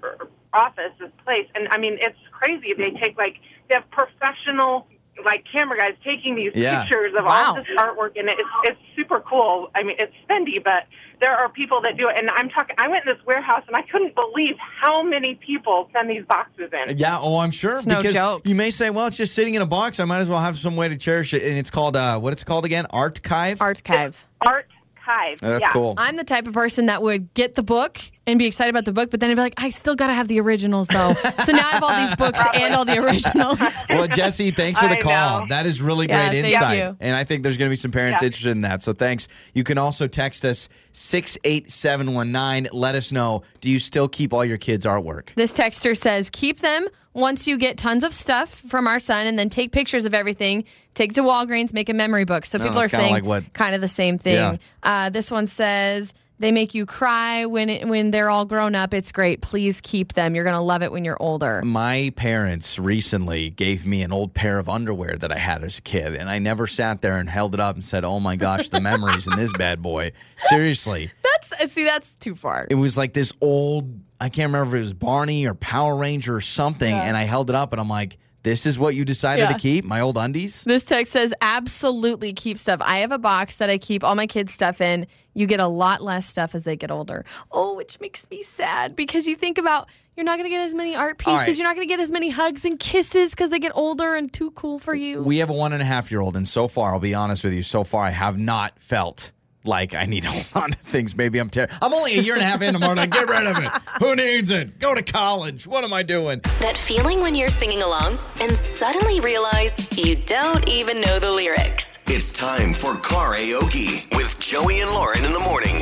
[0.52, 2.72] office, this place, and I mean, it's crazy.
[2.72, 3.36] They take like
[3.68, 4.86] they have professional
[5.24, 6.80] like camera guys taking these Yeah.
[6.82, 7.44] pictures of Wow.
[7.48, 9.70] all this artwork, and it's it's super cool.
[9.74, 10.84] I mean, it's spendy, but
[11.20, 12.16] there are people that do it.
[12.18, 12.76] And I'm talking.
[12.78, 16.70] I went in this warehouse, and I couldn't believe how many people send these boxes
[16.72, 16.98] in.
[16.98, 17.78] Yeah, oh, I'm sure.
[17.78, 18.46] It's no because joke.
[18.46, 19.98] you may say, well, it's just sitting in a box.
[20.00, 21.42] I might as well have some way to cherish it.
[21.42, 22.86] And it's called, uh, what it's called again?
[22.92, 23.56] Artkive?
[23.58, 24.16] Artkive.
[24.42, 25.38] Artkive.
[25.42, 25.72] Oh, that's yeah.
[25.72, 25.94] cool.
[25.96, 28.92] I'm the type of person that would get the book and be excited about the
[28.92, 31.12] book, but then I'd be like, I still got to have the originals though.
[31.12, 33.58] so now I have all these books and all the originals.
[33.88, 35.40] Well, Jesse, thanks for the I call.
[35.40, 35.46] know.
[35.48, 36.78] That is really Yeah, great thank insight.
[36.78, 36.96] you.
[37.00, 38.26] And I think there's going to be some parents Yeah.
[38.26, 38.82] interested in that.
[38.82, 39.28] So thanks.
[39.54, 42.68] You can also text us 68719.
[42.72, 45.34] Let us know do you still keep all your kids' artwork?
[45.34, 49.38] This texter says, keep them once you get tons of stuff from our son and
[49.38, 50.64] then take pictures of everything.
[50.94, 52.46] Take to Walgreens, make a memory book.
[52.46, 54.34] So No, people are saying like what- kind of the same thing.
[54.34, 54.56] Yeah.
[54.82, 58.92] Uh, this one says, they make you cry when it, when they're all grown up.
[58.92, 59.40] It's great.
[59.40, 60.34] Please keep them.
[60.34, 61.62] You're going to love it when you're older.
[61.62, 65.82] My parents recently gave me an old pair of underwear that I had as a
[65.82, 68.68] kid, and I never sat there and held it up and said, "Oh my gosh,
[68.68, 72.66] the memories in this bad boy." Seriously, That's uh, see, that's too far.
[72.70, 74.00] it was like this old.
[74.20, 77.50] I can't remember if it was Barney or Power Ranger or something, and I held
[77.50, 79.52] it up, and I'm like, "This is what you decided Yeah.
[79.52, 79.84] to keep?
[79.84, 82.80] My old undies?" This text says, absolutely keep stuff.
[82.82, 85.06] I have a box that I keep all my kids' stuff in.
[85.36, 87.26] You get a lot less stuff as they get older.
[87.52, 90.74] Oh, which makes me sad because you think about you're not going to get as
[90.74, 91.46] many art pieces.
[91.46, 91.58] right.
[91.58, 94.32] You're not going to get as many hugs and kisses because they get older and
[94.32, 95.22] too cool for you.
[95.22, 97.44] We have a one and a half year old, and so far, I'll be honest
[97.44, 99.30] with you, so far I have not felt
[99.66, 101.16] like I need to hold on to things.
[101.16, 101.74] Maybe I'm terrible.
[101.82, 103.70] I'm only a year and a half into I'm like, get rid of it.
[104.00, 104.78] Who needs it?
[104.78, 105.66] Go to college.
[105.66, 106.40] What am I doing?
[106.60, 111.98] That feeling when you're singing along and suddenly realize you don't even know the lyrics.
[112.06, 115.76] It's time for karaoke with Joey and Lauren in the morning.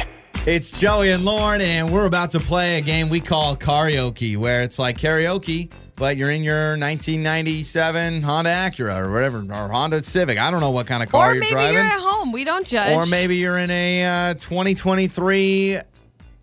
[0.47, 4.63] It's Joey and Lauren, and we're about to play a game we call karaoke, where
[4.63, 10.39] it's like karaoke, but you're in your 1997 Honda Acura or whatever, or Honda Civic.
[10.39, 11.75] I don't know what kind of car or you're maybe driving.
[11.75, 12.33] you're at home.
[12.33, 12.97] We don't judge.
[12.97, 15.79] or maybe you're in a uh, 2023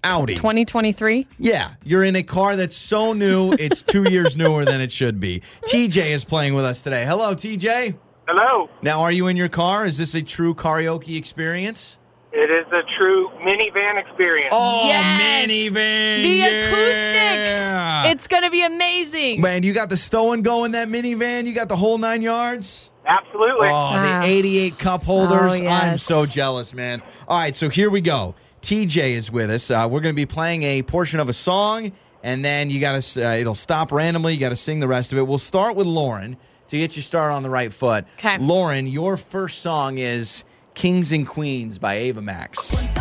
[0.03, 0.35] Audi.
[0.35, 1.27] 2023.
[1.37, 5.19] Yeah, you're in a car that's so new, it's two years newer than it should
[5.19, 5.41] be.
[5.67, 7.05] TJ is playing with us today.
[7.05, 7.97] Hello, TJ.
[8.27, 8.69] Hello.
[8.81, 9.85] Now, are you in your car?
[9.85, 11.99] Is this a true karaoke experience?
[12.33, 14.49] It is a true minivan experience.
[14.53, 15.45] Oh, Yes!
[15.45, 16.23] minivan.
[16.23, 16.45] The yeah.
[16.45, 18.11] acoustics.
[18.13, 19.41] It's going to be amazing.
[19.41, 21.45] Man, you got the Stowen going, that minivan?
[21.45, 22.89] You got the whole nine yards?
[23.05, 23.67] Absolutely.
[23.67, 24.19] Oh, Ah.
[24.21, 25.31] the 88 cup holders.
[25.41, 26.03] Oh, I'm yes.
[26.03, 27.01] so jealous, man.
[27.27, 28.33] All right, so here we go.
[28.61, 29.69] TJ is with us.
[29.69, 31.91] Uh, we're going to be playing a portion of a song,
[32.23, 34.33] and then you got to, uh, it'll stop randomly.
[34.35, 35.23] You got to sing the rest of it.
[35.27, 36.37] We'll start with Lauren
[36.69, 38.05] to get you started on the right foot.
[38.17, 38.37] 'Kay.
[38.37, 42.97] Lauren, your first song is Kings and Queens by Ava Max.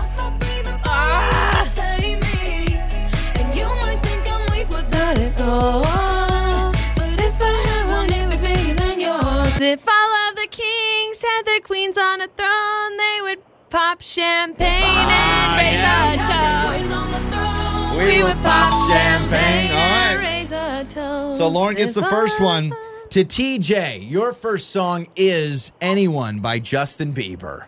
[9.62, 14.82] If all of the kings had their queens on a throne, they would pop champagne
[14.82, 18.16] ah, and raise a toast.
[18.16, 19.70] We would pop champagne.
[19.70, 20.38] All and right.
[20.38, 21.36] raise a toast.
[21.36, 22.72] So Lauren gets the first one.
[23.10, 27.64] To TJ, your first song is Anyone by Justin Bieber.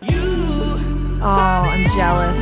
[1.21, 2.39] Oh, I'm jealous.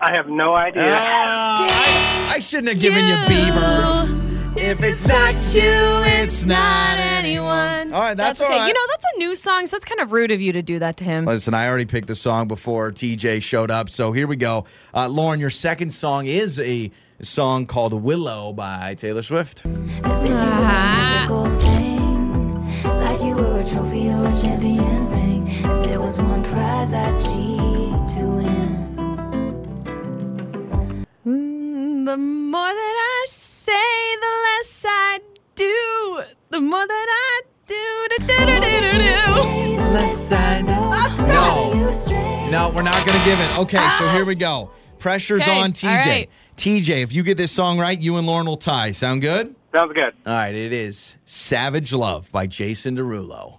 [0.00, 0.84] I have no idea.
[0.86, 4.05] Ah, I, I shouldn't have given you Bieber.
[4.58, 7.92] If it's not you, it's not anyone.
[7.92, 8.58] All right, that's, all okay.
[8.58, 8.66] right.
[8.68, 10.78] You know, that's a new song, so it's kind of rude of you to do
[10.78, 11.24] that to him.
[11.24, 14.64] Listen, I already picked the song before TJ showed up, so here we go.
[14.94, 16.90] Uh, Lauren, your second song is a
[17.22, 19.64] song called Willow by Taylor Swift.
[22.84, 25.48] Like you were a trophy or a champion ring.
[25.64, 28.86] And there was one prize I cheat to win.
[32.04, 33.72] The more that I say,
[34.20, 34.35] the less
[34.88, 35.20] I
[35.54, 36.22] do.
[36.50, 37.74] The more that I do,
[38.10, 39.82] do, do, do, do, do, do.
[39.92, 40.92] Less I know.
[40.94, 42.50] Ah, no.
[42.50, 43.58] No, we're not going to give it.
[43.58, 44.12] Okay, so ah.
[44.14, 44.70] here we go.
[44.98, 45.88] Pressure's Okay, on TJ.
[45.90, 46.30] all right.
[46.56, 48.92] TJ, if you get this song right, you and Lauren will tie.
[48.92, 49.54] Sound good?
[49.74, 50.14] Sounds good.
[50.24, 53.58] All right, it is Savage Love by Jason Derulo.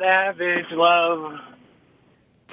[0.00, 1.34] Savage love.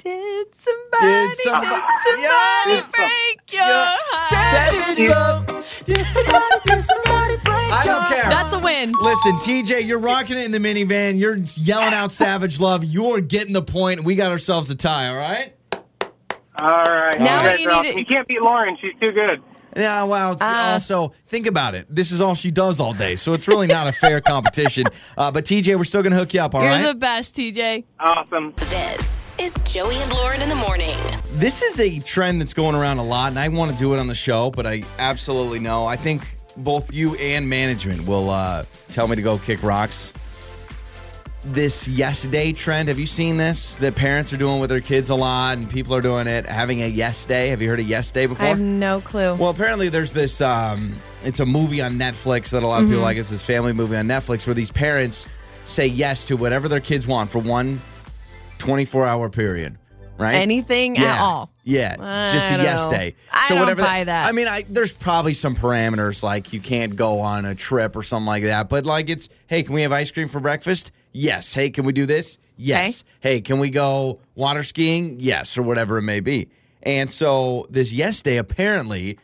[0.04, 2.80] Did somebody, Did did somebody- somebody, Yeah.
[2.92, 4.74] break your heart?
[4.76, 5.46] Savage Love.
[5.86, 8.30] did somebody, did somebody break I don't your care.
[8.30, 8.92] That's a win.
[9.00, 11.18] Listen, TJ, you're rocking it in the minivan.
[11.18, 12.84] You're yelling out Savage Love.
[12.84, 14.04] You're getting the point.
[14.04, 15.54] We got ourselves a tie, all right?
[16.58, 17.18] All right.
[17.18, 17.92] Now you, guys you are need awesome.
[17.94, 18.76] to- you can't beat Lauren.
[18.80, 19.42] She's too good.
[19.78, 20.72] Yeah, well, it's Uh.
[20.72, 21.86] also, think about it.
[21.88, 24.84] This is all she does all day, so it's really not a fair competition.
[25.16, 26.82] Uh, but TJ, we're still going to hook you up, all You're right?
[26.82, 27.84] the best, TJ.
[28.00, 28.52] Awesome.
[28.56, 30.96] This is Joey and Lauren in the morning.
[31.34, 34.00] This is a trend that's going around a lot, and I want to do it
[34.00, 35.86] on the show, but I absolutely know.
[35.86, 36.26] I think
[36.56, 40.12] both you and management will uh, tell me to go kick rocks.
[41.50, 43.76] This yes day trend, have you seen this?
[43.76, 46.82] That parents are doing with their kids a lot, and people are doing it, having
[46.82, 47.48] a yes day.
[47.48, 48.44] Have you heard of yes day before?
[48.44, 49.34] I have no clue.
[49.34, 50.42] Well, apparently there's this.
[50.42, 50.94] Um,
[51.24, 52.92] it's a movie on Netflix that a lot of Mm-hmm.
[52.92, 53.16] people like.
[53.16, 55.26] It's this family movie on Netflix where these parents
[55.64, 57.80] say yes to whatever their kids want for one
[58.58, 59.78] 24 hour period.
[60.18, 60.34] Right?
[60.34, 61.48] Anything at all.
[61.64, 61.92] Yeah,
[62.24, 62.90] it's just a yes know.
[62.90, 63.14] day.
[63.32, 64.26] I don't buy that.
[64.26, 68.02] I mean, I, there's probably some parameters like you can't go on a trip or
[68.02, 68.68] something like that.
[68.68, 70.90] But like, it's hey, can we have ice cream for breakfast?
[71.18, 71.52] Yes.
[71.52, 72.38] Hey, can we do this?
[72.56, 73.02] Yes.
[73.20, 75.16] Hey, can we go water skiing?
[75.18, 76.48] Yes, or whatever it may be.
[76.82, 79.18] And so this yes day apparently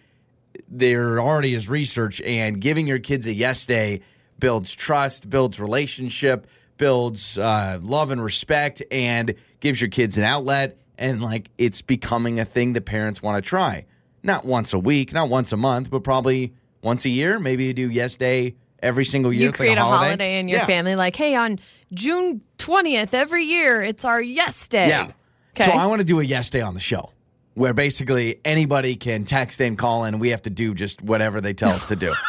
[0.69, 4.01] there already is research and giving your kids a yes day
[4.39, 6.47] builds trust, builds relationship,
[6.79, 10.77] builds uh, love and respect, and gives your kids an outlet.
[10.99, 13.87] And like it's becoming a thing that parents want to try.
[14.23, 17.39] Not once a week, not once a month, but probably once a year.
[17.39, 19.43] Maybe you do yes day every single year.
[19.45, 20.67] you it's create like a a holiday, holiday in your Yeah.
[20.67, 21.59] family, like, hey, on
[21.93, 24.89] June 20th every year, it's our yes day.
[24.89, 25.13] Yeah.
[25.57, 25.65] Okay.
[25.65, 27.11] So I want to do a yes day on the show
[27.55, 31.55] where basically anybody can text and call in, we have to do just whatever they
[31.55, 32.15] tell us to do.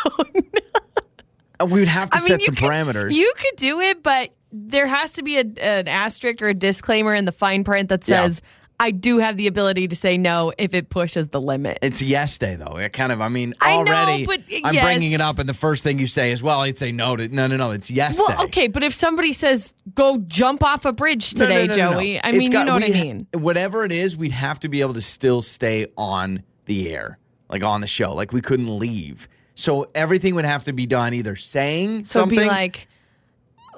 [1.58, 3.14] Uh, We would have to I mean, set you some could- parameters.
[3.14, 7.16] You could do it, but there has to be a, an asterisk or a disclaimer
[7.16, 8.28] in the fine print that Yeah.
[8.80, 11.80] I do have the ability to say no if it pushes the limit.
[11.82, 12.76] It's yes day though.
[12.78, 14.84] It kind of, I mean, I know, already but, I'm yes.
[14.84, 17.30] bringing it up, and the first thing you say is, "Well, I'd say no to
[17.30, 18.44] no, no, no." It's yes well, day.
[18.46, 21.94] okay, but if somebody says, go jump off a bridge today, no, no, no.
[21.94, 23.28] Joey, I It's mean, got- you know what I we ha- mean.
[23.34, 27.18] whatever it is, we'd have to be able to still stay on the air.
[27.48, 28.14] like on the show.
[28.14, 29.30] Like we couldn't leave.
[29.54, 32.40] So everything would have to be done either saying So something.
[32.40, 32.88] be like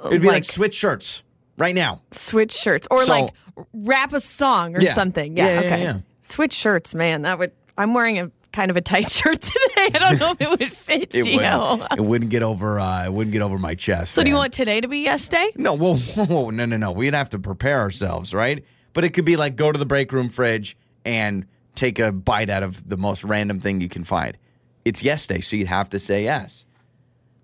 [0.08, 1.22] it'd be like, like- switch shirts
[1.58, 2.02] right now.
[2.12, 3.30] switch shirts or So- like
[3.74, 4.94] rap a song or Yeah.
[4.94, 5.36] something.
[5.38, 5.84] Yeah, Yeah, yeah, okay.
[5.84, 5.98] yeah.
[6.22, 7.22] Switch shirts, man.
[7.24, 7.52] That would.
[7.78, 9.90] I'm wearing a kind of a tight shirt today.
[9.94, 11.36] I don't know if it would fit It you.
[11.38, 12.80] wouldn't, it wouldn't get over.
[12.80, 14.14] Uh, it wouldn't get over my chest.
[14.14, 15.52] So do you want today to be yes day?
[15.56, 16.92] No, whoa, whoa, whoa, no, no, no.
[16.92, 18.64] We'd have to prepare ourselves, right?
[18.94, 21.46] But it could be like go to the break room fridge and
[21.76, 24.38] take a bite out of the most random thing you can find.
[24.86, 26.66] It's yes day, so you'd have to say yes.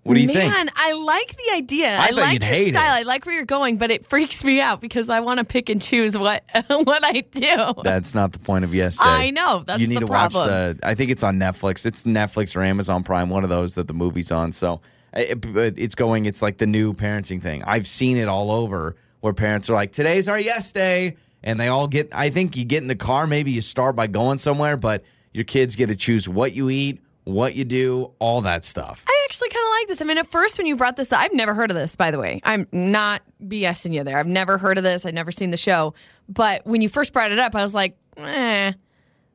[0.04, 0.70] What do you Man, think?
[0.76, 1.96] I like the idea.
[1.96, 2.96] I I, like your style.
[2.96, 3.00] it.
[3.00, 5.70] I like where you're going, but it freaks me out because I want to pick
[5.70, 7.82] and choose what what I do.
[7.82, 9.04] That's not the point of yes day.
[9.06, 9.62] I know.
[9.66, 10.78] That's you need the to watch the.
[10.82, 11.86] I think it's on Netflix.
[11.86, 14.52] It's Netflix or Amazon Prime, one of those that the movie's on.
[14.52, 14.82] So,
[15.14, 16.26] eh, eh, it, but it's going.
[16.26, 17.62] It's like the new parenting thing.
[17.64, 21.68] I've seen it all over where parents are like, "Today's our yes day," and they
[21.68, 22.14] all get.
[22.14, 23.26] I think you get in the car.
[23.26, 25.02] Maybe you start by going somewhere, but
[25.32, 29.04] your kids get to choose what you eat, what you do, all that stuff.
[29.08, 30.02] I actually kind of like this.
[30.02, 32.10] I mean, at first when you brought this up, I've never heard of this, by
[32.10, 32.40] the way.
[32.44, 34.18] I'm not BSing you there.
[34.18, 35.06] I've never heard of this.
[35.06, 35.94] I've never seen the show.
[36.28, 38.72] But when you first brought it up, I was like, eh,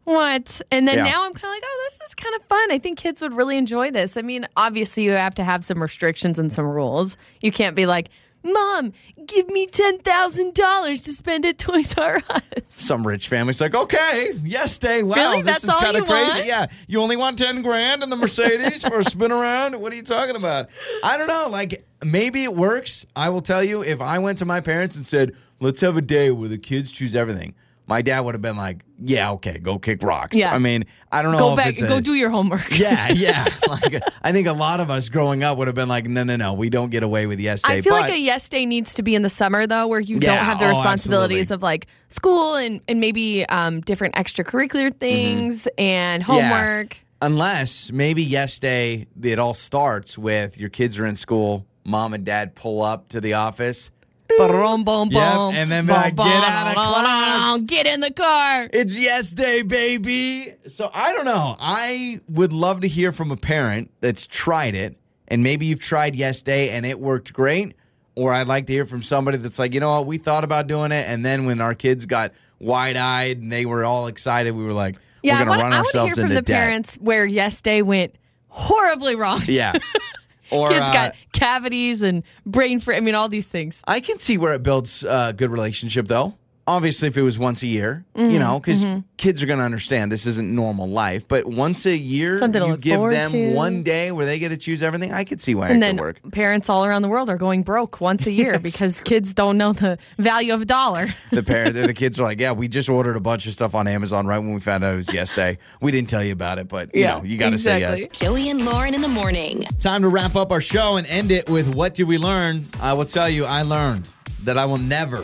[0.04, 0.62] what?
[0.72, 1.04] And then Yeah.
[1.04, 2.72] now I'm kind of like, oh, this is kind of fun.
[2.72, 4.18] I think kids would really enjoy this.
[4.18, 7.18] I mean, obviously, you have to have some restrictions and some rules.
[7.42, 8.10] You can't be like,
[8.44, 8.94] Mom,
[9.26, 12.42] give me $10,000 to spend at Toys R Us.
[12.66, 15.04] Some rich family's like, okay, yes day.
[15.04, 15.42] Wow, Really?
[15.42, 16.38] this That's is kind of crazy.
[16.38, 16.46] want?
[16.48, 19.80] Yeah, you only want ten grand in the Mercedes for a spin around.
[19.82, 20.68] What are you talking about?
[21.04, 21.48] I don't know.
[21.52, 23.06] Like maybe it works.
[23.16, 26.02] I will tell you, if I went to my parents and said, let's have a
[26.02, 27.56] day where the kids choose everything,
[27.90, 30.38] my dad would have been like, yeah, okay, go kick rocks.
[30.38, 30.54] Yeah.
[30.54, 32.78] I mean, I don't know Go back, a, go do your homework.
[32.78, 33.48] yeah, yeah.
[33.68, 36.36] Like, I think a lot of us growing up would have been like, no, no,
[36.36, 37.78] no, we don't get away with yes day.
[37.78, 40.00] I feel but like a yes day needs to be in the summer though, where
[40.00, 41.56] you Yeah, don't have the oh, responsibilities absolutely.
[41.56, 46.34] of like school and, and maybe um, different extracurricular things and Mm-hmm.
[46.34, 46.50] Yeah.
[46.50, 46.98] homework.
[47.22, 52.24] Unless maybe yes day, it all starts with your kids are in school, mom and
[52.24, 53.90] dad pull up to the office.
[54.38, 55.54] Boom, boom, Yep, boom.
[55.56, 58.70] and then be like, "Get out of class." Get in the car.
[58.72, 60.46] It's yes day, baby.
[60.68, 61.56] So I don't know.
[61.60, 66.16] I would love to hear from a parent that's tried it, and maybe you've tried
[66.16, 67.76] yes day and it worked great.
[68.16, 70.68] Or I'd like to hear from somebody that's like, you know what, we thought about
[70.68, 74.54] doing it, and then when our kids got wide eyed and they were all excited,
[74.56, 76.36] we were like, Yeah, we're I gonna want, run I want to ourselves hear from
[76.36, 76.56] the debt.
[76.58, 78.16] parents where yes day went
[78.48, 79.42] horribly wrong.
[79.48, 79.74] Yeah.
[80.52, 83.84] Or Kids uh, got cavities and brain fr I mean, all these things.
[83.88, 86.36] I can see where it builds a good relationship, though.
[86.70, 89.04] Obviously, if it was once a year, you Mhm, know, because mhm.
[89.18, 91.28] kids are going to understand this isn't normal life.
[91.28, 93.54] But once a year, Something you give them to.
[93.54, 95.12] one day where they get to choose everything.
[95.12, 96.32] I could see why and it then could work.
[96.32, 99.74] parents all around the world are going broke once a year because kids don't know
[99.74, 101.08] the value of a dollar.
[101.32, 103.88] The parent, the kids are like, "Yeah, we just ordered a bunch of stuff on
[103.88, 105.58] Amazon right when we found out it was yes day.
[105.82, 108.06] We didn't tell you about it, but you Yeah, know, you got to say yes."
[108.14, 109.64] Joey and Lauren in the morning.
[109.80, 112.66] Time to wrap up our show and end it with what did we learn?
[112.82, 114.08] I will tell you, I learned
[114.44, 115.24] that I will never,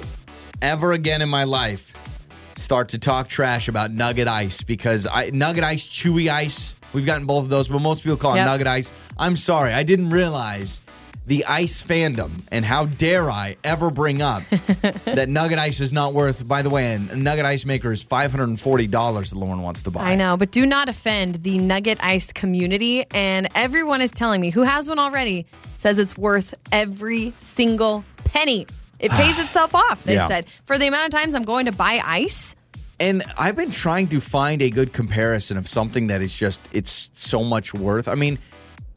[0.65, 1.93] ever again in my life
[2.57, 6.75] start to talk trash about nugget ice because I nugget ice, chewy ice.
[6.93, 8.93] We've gotten both of those, but most people call it nugget ice.
[9.17, 10.81] I'm sorry, I didn't realize
[11.27, 14.43] the ice fandom and how dare I ever bring up
[15.05, 16.47] that nugget ice is not worth.
[16.47, 19.61] By the way, a nugget ice maker is five hundred and forty dollars that Lauren
[19.61, 20.11] wants to buy.
[20.11, 23.05] I know, but do not offend the Nugget Ice community.
[23.11, 25.45] And everyone is telling me who has one already
[25.77, 28.67] says it's worth every single penny.
[28.99, 30.27] It pays itself off, they Yeah.
[30.27, 30.45] said.
[30.65, 32.55] For the amount of times I'm going to buy ice,
[32.97, 37.09] And I've been trying to find a good comparison of something that is just it's
[37.13, 38.07] so much worth.
[38.07, 38.37] I mean,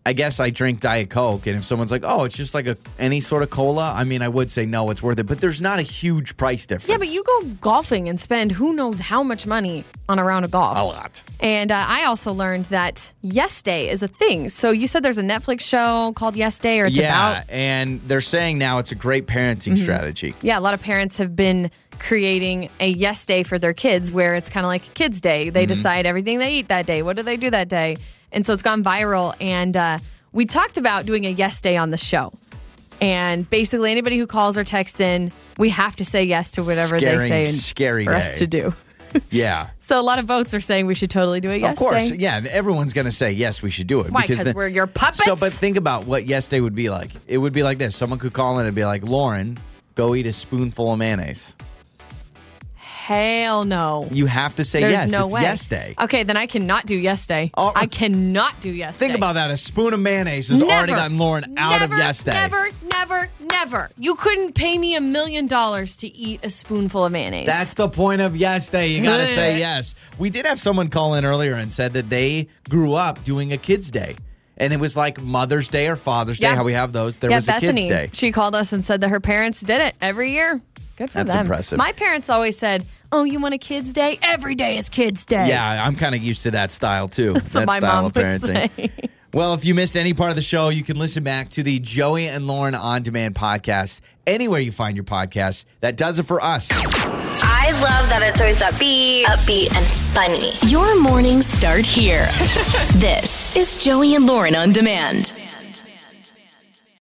[0.09, 2.79] I guess I drink Diet Coke, and if someone's like, "Oh, it's just like a
[2.99, 5.25] any sort of cola," I mean, I would say no, it's worth it.
[5.27, 6.89] But there's not a huge price difference.
[6.89, 10.47] yeah, but you go golfing and spend who knows how much money on a round
[10.47, 10.79] of golf.
[10.79, 11.23] a lot.
[11.41, 14.49] And uh, I also learned that Yes Day is a thing.
[14.49, 18.01] So you said there's a Netflix show called Yes Day, or it's yeah, about and
[18.09, 19.83] they're saying now it's a great parenting Mhm.
[19.83, 20.35] strategy.
[20.41, 24.35] Yeah, a lot of parents have been creating a yes day for their kids where
[24.37, 25.51] it's kind of like kids day.
[25.51, 25.69] They Mhm.
[25.69, 27.03] decide everything they eat that day.
[27.03, 27.99] What do they do that day?
[28.33, 29.35] And so it's gone viral.
[29.41, 29.99] And uh,
[30.33, 32.33] we talked about doing a yes day on the show.
[33.01, 36.99] And basically, anybody who calls or texts in, we have to say yes to whatever
[36.99, 38.75] they say and scary for us to do.
[39.31, 39.71] Yeah.
[39.79, 42.11] So a lot of votes are saying we should totally do a yes of course,
[42.11, 42.17] day.
[42.17, 42.43] yeah.
[42.51, 43.63] Everyone's gonna say yes.
[43.63, 44.21] We should do it Why?
[44.21, 45.25] because Because we're your puppets.
[45.25, 47.11] So, but think about what yes day would be like.
[47.27, 49.59] It would be like this: someone could call in and be like, "Lauren,
[49.95, 51.55] go eat a spoonful of mayonnaise."
[53.09, 54.07] Hell no.
[54.11, 55.11] You have to say There's yes.
[55.11, 55.41] no it's way.
[55.41, 55.95] yes day.
[55.99, 57.51] Okay, then I cannot do yes day.
[57.57, 57.73] Oh.
[57.75, 59.17] I cannot do yes Think day.
[59.17, 59.51] about that.
[59.51, 61.01] A spoon of mayonnaise has already Never.
[61.05, 62.33] gotten Lauren out never, of yes day.
[62.33, 63.89] Never, never, never.
[63.97, 67.47] You couldn't pay me a million dollars to eat a spoonful of mayonnaise.
[67.47, 68.89] That's the point of yes day.
[68.89, 69.95] You got to say yes.
[70.19, 73.57] We did have someone call in earlier and said that they grew up doing a
[73.57, 74.17] kids' day.
[74.59, 77.17] And it was like Mother's Day or Father's Day, how we have those.
[77.17, 77.71] There yeah, was Bethany.
[77.71, 78.11] a kids' day.
[78.13, 80.61] She called us and said that her parents did it every year.
[80.97, 81.43] Good for That's them.
[81.43, 81.79] impressive.
[81.79, 84.19] My parents always said, "Oh, you want a kids' day?
[84.23, 87.33] Every day is kids' day." Yeah, I'm kind of used to that style too.
[87.35, 88.71] That's that my style mom of would parenting.
[88.77, 89.11] say.
[89.35, 91.79] Well, if you missed any part of the show, you can listen back to the
[91.81, 95.67] Joey and Lauren on demand podcast anywhere you find your podcasts.
[95.81, 96.71] That does it for us.
[96.73, 99.85] I love that it's always upbeat, upbeat, and
[100.15, 100.53] funny.
[100.71, 102.25] Your mornings start here.
[102.95, 105.35] this is Joey and Lauren on demand.